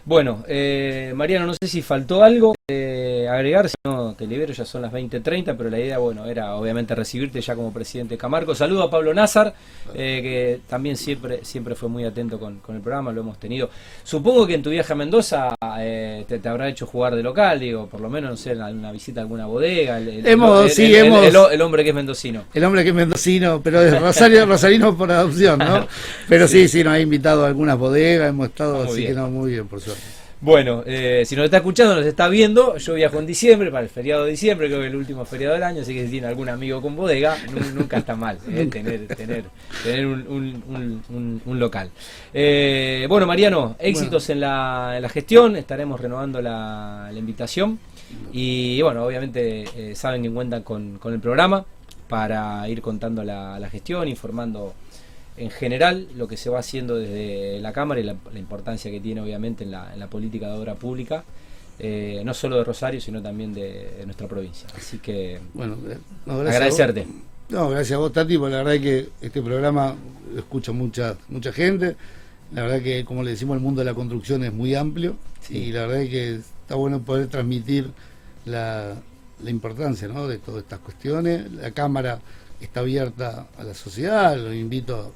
Bueno, 0.05 0.45
eh, 0.47 1.11
Mariano, 1.13 1.47
no 1.47 1.53
sé 1.53 1.67
si 1.67 1.81
faltó 1.81 2.23
algo 2.23 2.55
eh, 2.69 3.27
agregar, 3.27 3.67
si 3.67 3.75
no 3.83 4.13
te 4.15 4.27
libero, 4.27 4.53
ya 4.53 4.65
son 4.65 4.81
las 4.81 4.91
20.30, 4.91 5.55
pero 5.57 5.69
la 5.69 5.79
idea, 5.79 5.97
bueno, 5.97 6.25
era 6.25 6.55
obviamente 6.55 6.93
recibirte 6.93 7.41
ya 7.41 7.55
como 7.55 7.73
presidente 7.73 8.13
de 8.13 8.17
Camargo. 8.17 8.53
Saludo 8.53 8.83
a 8.83 8.91
Pablo 8.91 9.13
Nazar, 9.13 9.53
eh, 9.93 10.19
que 10.21 10.61
también 10.67 10.95
siempre 10.95 11.39
siempre 11.43 11.75
fue 11.75 11.89
muy 11.89 12.05
atento 12.05 12.39
con, 12.39 12.61
el 12.69 12.81
programa, 12.81 13.11
lo 13.11 13.21
hemos 13.21 13.39
tenido. 13.39 13.69
Supongo 14.03 14.45
que 14.45 14.53
en 14.53 14.63
tu 14.63 14.69
viaje 14.69 14.93
a 14.93 14.95
Mendoza 14.95 15.55
eh, 15.79 16.25
te, 16.27 16.47
habrá 16.47 16.69
hecho 16.69 16.85
jugar 16.85 17.15
de 17.15 17.23
local, 17.23 17.59
digo, 17.59 17.87
por 17.87 18.01
lo 18.01 18.09
menos, 18.09 18.31
no 18.31 18.37
sé, 18.37 18.53
una 18.53 18.91
visita 18.91 19.21
a 19.21 19.23
alguna 19.23 19.45
bodega. 19.47 19.97
El, 19.97 20.25
hemos, 20.25 20.71
sí, 20.73 20.95
hemos, 20.95 21.25
el, 21.25 21.61
hombre 21.61 21.83
que 21.83 21.89
es 21.89 21.95
mendocino. 21.95 22.43
El 22.53 22.63
hombre 22.63 22.83
que 22.83 22.89
es 22.89 22.95
mendocino, 22.95 23.61
pero 23.61 23.81
es 23.81 23.99
Rosario, 23.99 24.45
Rosarino 24.45 24.95
por 24.95 25.11
adopción, 25.11 25.59
¿no? 25.59 25.87
Pero 26.27 26.47
sí, 26.47 26.67
sí, 26.67 26.83
nos 26.83 26.93
ha 26.93 26.99
invitado 26.99 27.43
a 27.43 27.47
algunas 27.47 27.77
bodegas, 27.77 28.29
hemos 28.29 28.47
estado, 28.47 28.83
así 28.83 29.07
que 29.07 29.13
no, 29.13 29.29
muy 29.29 29.51
bien, 29.51 29.67
por 29.67 29.81
suerte. 29.81 30.18
Bueno, 30.41 30.83
eh, 30.85 31.23
si 31.25 31.35
nos 31.35 31.45
está 31.45 31.57
escuchando, 31.57 31.95
nos 31.95 32.05
está 32.05 32.29
viendo, 32.29 32.77
yo 32.77 32.93
viajo 32.93 33.19
en 33.19 33.25
diciembre, 33.25 33.69
para 33.71 33.83
el 33.83 33.89
feriado 33.89 34.23
de 34.23 34.31
diciembre, 34.31 34.67
creo 34.67 34.79
que 34.79 34.85
es 34.85 34.93
el 34.93 34.97
último 34.97 35.25
feriado 35.25 35.55
del 35.55 35.63
año, 35.63 35.81
así 35.81 35.93
que 35.93 36.05
si 36.05 36.11
tiene 36.11 36.27
algún 36.27 36.47
amigo 36.47 36.81
con 36.81 36.95
bodega, 36.95 37.35
nunca 37.75 37.97
está 37.97 38.15
mal 38.15 38.37
eh, 38.47 38.65
tener, 38.71 39.05
tener, 39.07 39.43
tener 39.83 40.05
un, 40.05 41.41
local. 41.45 41.91
Eh, 42.33 43.05
bueno, 43.09 43.27
Mariano, 43.27 43.75
éxitos 43.79 44.29
en, 44.29 44.39
la, 44.39 44.93
en, 44.95 45.01
la, 45.01 45.09
gestión, 45.09 45.57
estaremos 45.57 45.99
renovando 45.99 46.41
la, 46.41 47.11
invitación 47.13 47.77
y 48.31 48.81
bueno, 48.81 49.03
obviamente 49.03 49.93
saben 49.93 50.23
que 50.23 50.31
cuentan 50.31 50.63
con, 50.63 50.99
con, 50.99 51.13
el 51.13 51.19
programa 51.19 51.65
para 52.07 52.67
ir 52.69 52.81
contando 52.81 53.25
la, 53.25 53.59
la 53.59 53.69
gestión, 53.69 54.07
informando 54.07 54.73
en 55.39 55.49
general 55.49 56.07
lo 56.15 56.27
que 56.27 56.35
se 56.35 56.49
va 56.49 56.59
haciendo 56.59 56.97
desde 56.97 57.59
la 57.61 57.71
Cámara 57.71 58.01
y 58.01 58.03
la, 58.03 58.15
importancia 58.35 58.91
que 58.91 58.99
tiene 58.99 59.21
obviamente 59.21 59.63
en 59.63 59.71
la, 59.71 60.07
política 60.09 60.47
de 60.47 60.59
obra 60.59 60.75
pública, 60.75 61.23
eh, 61.79 62.21
no 62.25 62.33
solo 62.33 62.57
de 62.57 62.65
Rosario, 62.65 62.99
sino 62.99 63.21
también 63.21 63.53
de, 63.53 64.03
nuestra 64.05 64.27
provincia. 64.27 64.67
Así 64.75 64.99
que 64.99 65.39
bueno, 65.53 65.77
eh, 65.89 65.97
agradecerte. 66.27 67.07
No, 67.47 67.69
gracias 67.69 67.95
a 67.95 67.99
vos, 67.99 68.11
Tati, 68.11 68.37
porque 68.37 68.51
la 68.51 68.57
verdad 68.57 68.75
es 68.75 68.81
que 68.81 69.09
este 69.21 69.41
programa 69.41 69.95
lo 70.33 70.39
escucha 70.39 70.73
mucha, 70.73 71.15
mucha 71.29 71.53
gente. 71.53 71.95
La 72.53 72.63
verdad 72.63 72.81
que, 72.81 73.05
como 73.05 73.23
le 73.23 73.31
decimos, 73.31 73.55
el 73.55 73.63
mundo 73.63 73.79
de 73.79 73.85
la 73.85 73.93
construcción 73.93 74.43
es 74.43 74.51
muy 74.51 74.75
amplio 74.75 75.15
y 75.49 75.71
la 75.71 75.81
verdad 75.81 76.01
es 76.01 76.09
que 76.09 76.35
está 76.35 76.75
bueno 76.75 77.01
poder 77.01 77.27
transmitir 77.27 77.91
la, 78.45 78.95
la 79.41 79.49
importancia 79.49 80.07
¿no? 80.09 80.27
de 80.27 80.37
todas 80.37 80.63
estas 80.63 80.79
cuestiones. 80.79 81.49
La 81.53 81.71
Cámara 81.71 82.19
está 82.61 82.81
abierta 82.81 83.47
a 83.57 83.63
la 83.63 83.73
sociedad, 83.73 84.37
lo 84.37 84.53
invito 84.53 85.13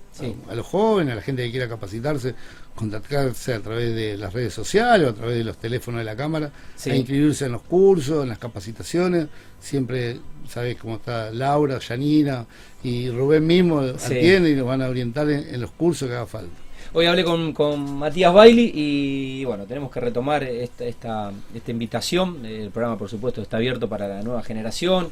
a, 0.50 0.56
los 0.56 0.66
jóvenes, 0.66 1.14
a 1.14 1.16
la 1.16 1.22
gente 1.22 1.44
que 1.44 1.52
quiera 1.52 1.68
capacitarse, 1.68 2.36
contactarse 2.76 3.54
a 3.54 3.60
través 3.60 3.94
de 3.94 4.18
las 4.18 4.34
redes 4.34 4.54
sociales 4.54 5.08
o 5.08 5.12
a 5.12 5.14
través 5.14 5.38
de 5.38 5.44
los 5.44 5.58
teléfonos 5.58 6.00
de 6.00 6.06
la 6.06 6.16
Cámara, 6.16 6.52
a 6.86 6.96
inscribirse 6.96 7.46
en 7.46 7.52
los 7.54 7.62
cursos, 7.64 8.24
en 8.24 8.30
las 8.30 8.40
capacitaciones, 8.40 9.28
siempre 9.60 10.20
sabes 10.48 10.78
cómo 10.78 10.96
está 10.96 11.32
Laura, 11.32 11.80
Yanina 11.80 12.46
y 12.84 13.10
Rubén 13.10 13.46
mismo 13.46 13.80
atienden 13.80 14.54
y 14.54 14.56
nos 14.56 14.68
van 14.68 14.82
a 14.82 14.90
orientar 14.90 15.30
en, 15.30 15.60
los 15.60 15.72
cursos 15.72 16.08
que 16.08 16.16
haga 16.16 16.26
falta. 16.26 16.56
Hoy 16.96 17.08
hablé 17.08 17.24
con, 17.24 17.54
con 17.54 17.98
Matías 17.98 18.34
Bailey 18.34 18.72
y 18.74 19.46
bueno, 19.46 19.66
tenemos 19.66 19.92
que 19.92 20.00
retomar 20.00 20.44
esta, 20.44 20.86
esta, 20.86 21.32
esta 21.54 21.72
invitación. 21.72 22.46
El 22.46 22.70
programa, 22.70 22.98
por 22.98 23.10
supuesto, 23.10 23.42
está 23.42 23.58
abierto 23.58 23.90
para 23.90 24.08
la 24.08 24.22
nueva 24.22 24.44
generación. 24.44 25.12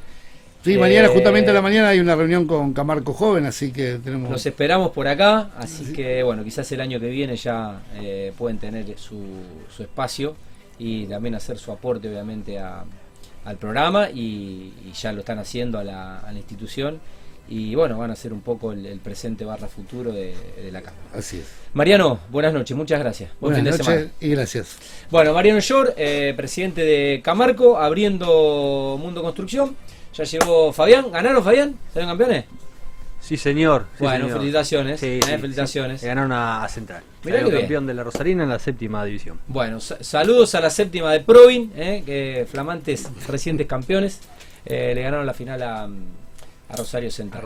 Sí, 0.63 0.77
mañana, 0.77 1.07
eh, 1.07 1.11
justamente 1.11 1.49
a 1.49 1.53
la 1.53 1.61
mañana, 1.61 1.89
hay 1.89 1.99
una 1.99 2.15
reunión 2.15 2.45
con 2.45 2.73
Camarco 2.73 3.13
Joven, 3.13 3.45
así 3.45 3.71
que 3.71 3.99
tenemos. 4.03 4.29
Nos 4.29 4.45
esperamos 4.45 4.91
por 4.91 5.07
acá, 5.07 5.49
así 5.57 5.91
que 5.91 6.21
bueno, 6.21 6.43
quizás 6.43 6.71
el 6.71 6.81
año 6.81 6.99
que 6.99 7.09
viene 7.09 7.35
ya 7.35 7.81
eh, 7.95 8.31
pueden 8.37 8.59
tener 8.59 8.97
su, 8.97 9.23
su, 9.75 9.81
espacio 9.81 10.35
y 10.77 11.05
también 11.05 11.33
hacer 11.33 11.57
su 11.57 11.71
aporte, 11.71 12.07
obviamente, 12.09 12.59
al 12.59 13.57
programa 13.57 14.09
y, 14.11 14.71
ya 14.93 15.11
lo 15.13 15.21
están 15.21 15.39
haciendo 15.39 15.79
a 15.79 15.83
la, 15.83 16.19
a 16.19 16.31
la 16.31 16.37
institución. 16.37 16.99
y 17.49 17.73
bueno, 17.73 17.97
van 17.97 18.11
a 18.11 18.15
ser 18.15 18.31
un 18.31 18.41
poco 18.41 18.71
el, 18.71 18.99
presente 18.99 19.43
barra 19.43 19.67
futuro 19.67 20.11
de, 20.11 20.35
la 20.71 20.81
Cámara. 20.81 21.03
Así 21.15 21.37
es. 21.37 21.45
Mariano, 21.73 22.19
buenas 22.29 22.53
noches, 22.53 22.77
muchas 22.77 22.99
gracias. 22.99 23.31
Buenas 23.39 23.63
noches 23.63 24.09
y 24.19 24.29
gracias. 24.29 24.77
Bueno, 25.09 25.33
Mariano 25.33 25.59
Shore, 25.59 25.93
eh, 25.97 26.35
presidente 26.37 26.83
de 26.83 27.21
Camarco, 27.23 27.79
abriendo 27.79 28.99
Mundo 29.01 29.23
Construcción. 29.23 29.75
Ya 30.13 30.23
llegó 30.23 30.73
Fabián. 30.73 31.11
¿Ganaron, 31.11 31.43
Fabián? 31.43 31.75
¿Salieron 31.93 32.17
campeones? 32.17 32.45
Sí, 33.19 33.37
señor. 33.37 33.85
bueno, 33.99 34.27
felicitaciones. 34.29 35.01
Eh, 35.03 35.19
felicitaciones. 35.23 36.03
Ganaron 36.03 36.31
a, 36.31 36.67
Central. 36.67 37.03
Mirá 37.23 37.47
campeón 37.47 37.85
de 37.85 37.93
la 37.93 38.03
Rosarina 38.03 38.43
en 38.43 38.49
la 38.49 38.59
séptima 38.59 39.05
división. 39.05 39.39
Bueno, 39.47 39.79
saludos 39.79 40.55
a 40.55 40.61
la 40.61 40.69
séptima 40.69 41.11
de 41.11 41.19
Provin, 41.19 41.71
eh, 41.75 42.03
que 42.05 42.47
flamantes 42.49 43.07
recientes 43.27 43.67
campeones. 43.67 44.21
le 44.65 45.01
ganaron 45.01 45.25
la 45.25 45.33
final 45.33 45.61
a 45.61 45.89
a 46.71 46.77
Rosario 46.77 47.11
Central. 47.11 47.43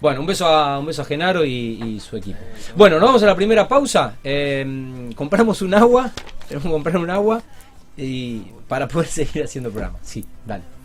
Bueno, 0.00 0.20
un 0.20 0.26
beso 0.26 0.46
a, 0.46 0.78
un 0.78 0.86
beso 0.86 1.02
a 1.02 1.04
Genaro 1.04 1.44
y, 1.44 2.00
su 2.00 2.16
equipo. 2.16 2.38
Bueno, 2.74 2.98
nos 2.98 3.08
vamos 3.08 3.22
a 3.22 3.26
la 3.26 3.34
primera 3.34 3.68
pausa. 3.68 4.16
Compramos 5.14 5.62
un 5.62 5.74
agua, 5.74 6.10
tenemos 6.48 6.64
que 6.64 6.70
comprar 6.70 6.96
un 6.98 7.10
agua 7.10 7.42
y 7.96 8.42
para 8.68 8.88
poder 8.88 9.08
seguir 9.08 9.44
haciendo 9.44 9.70
programa. 9.70 9.98
Sí, 10.02 10.24
dale. 10.44 10.75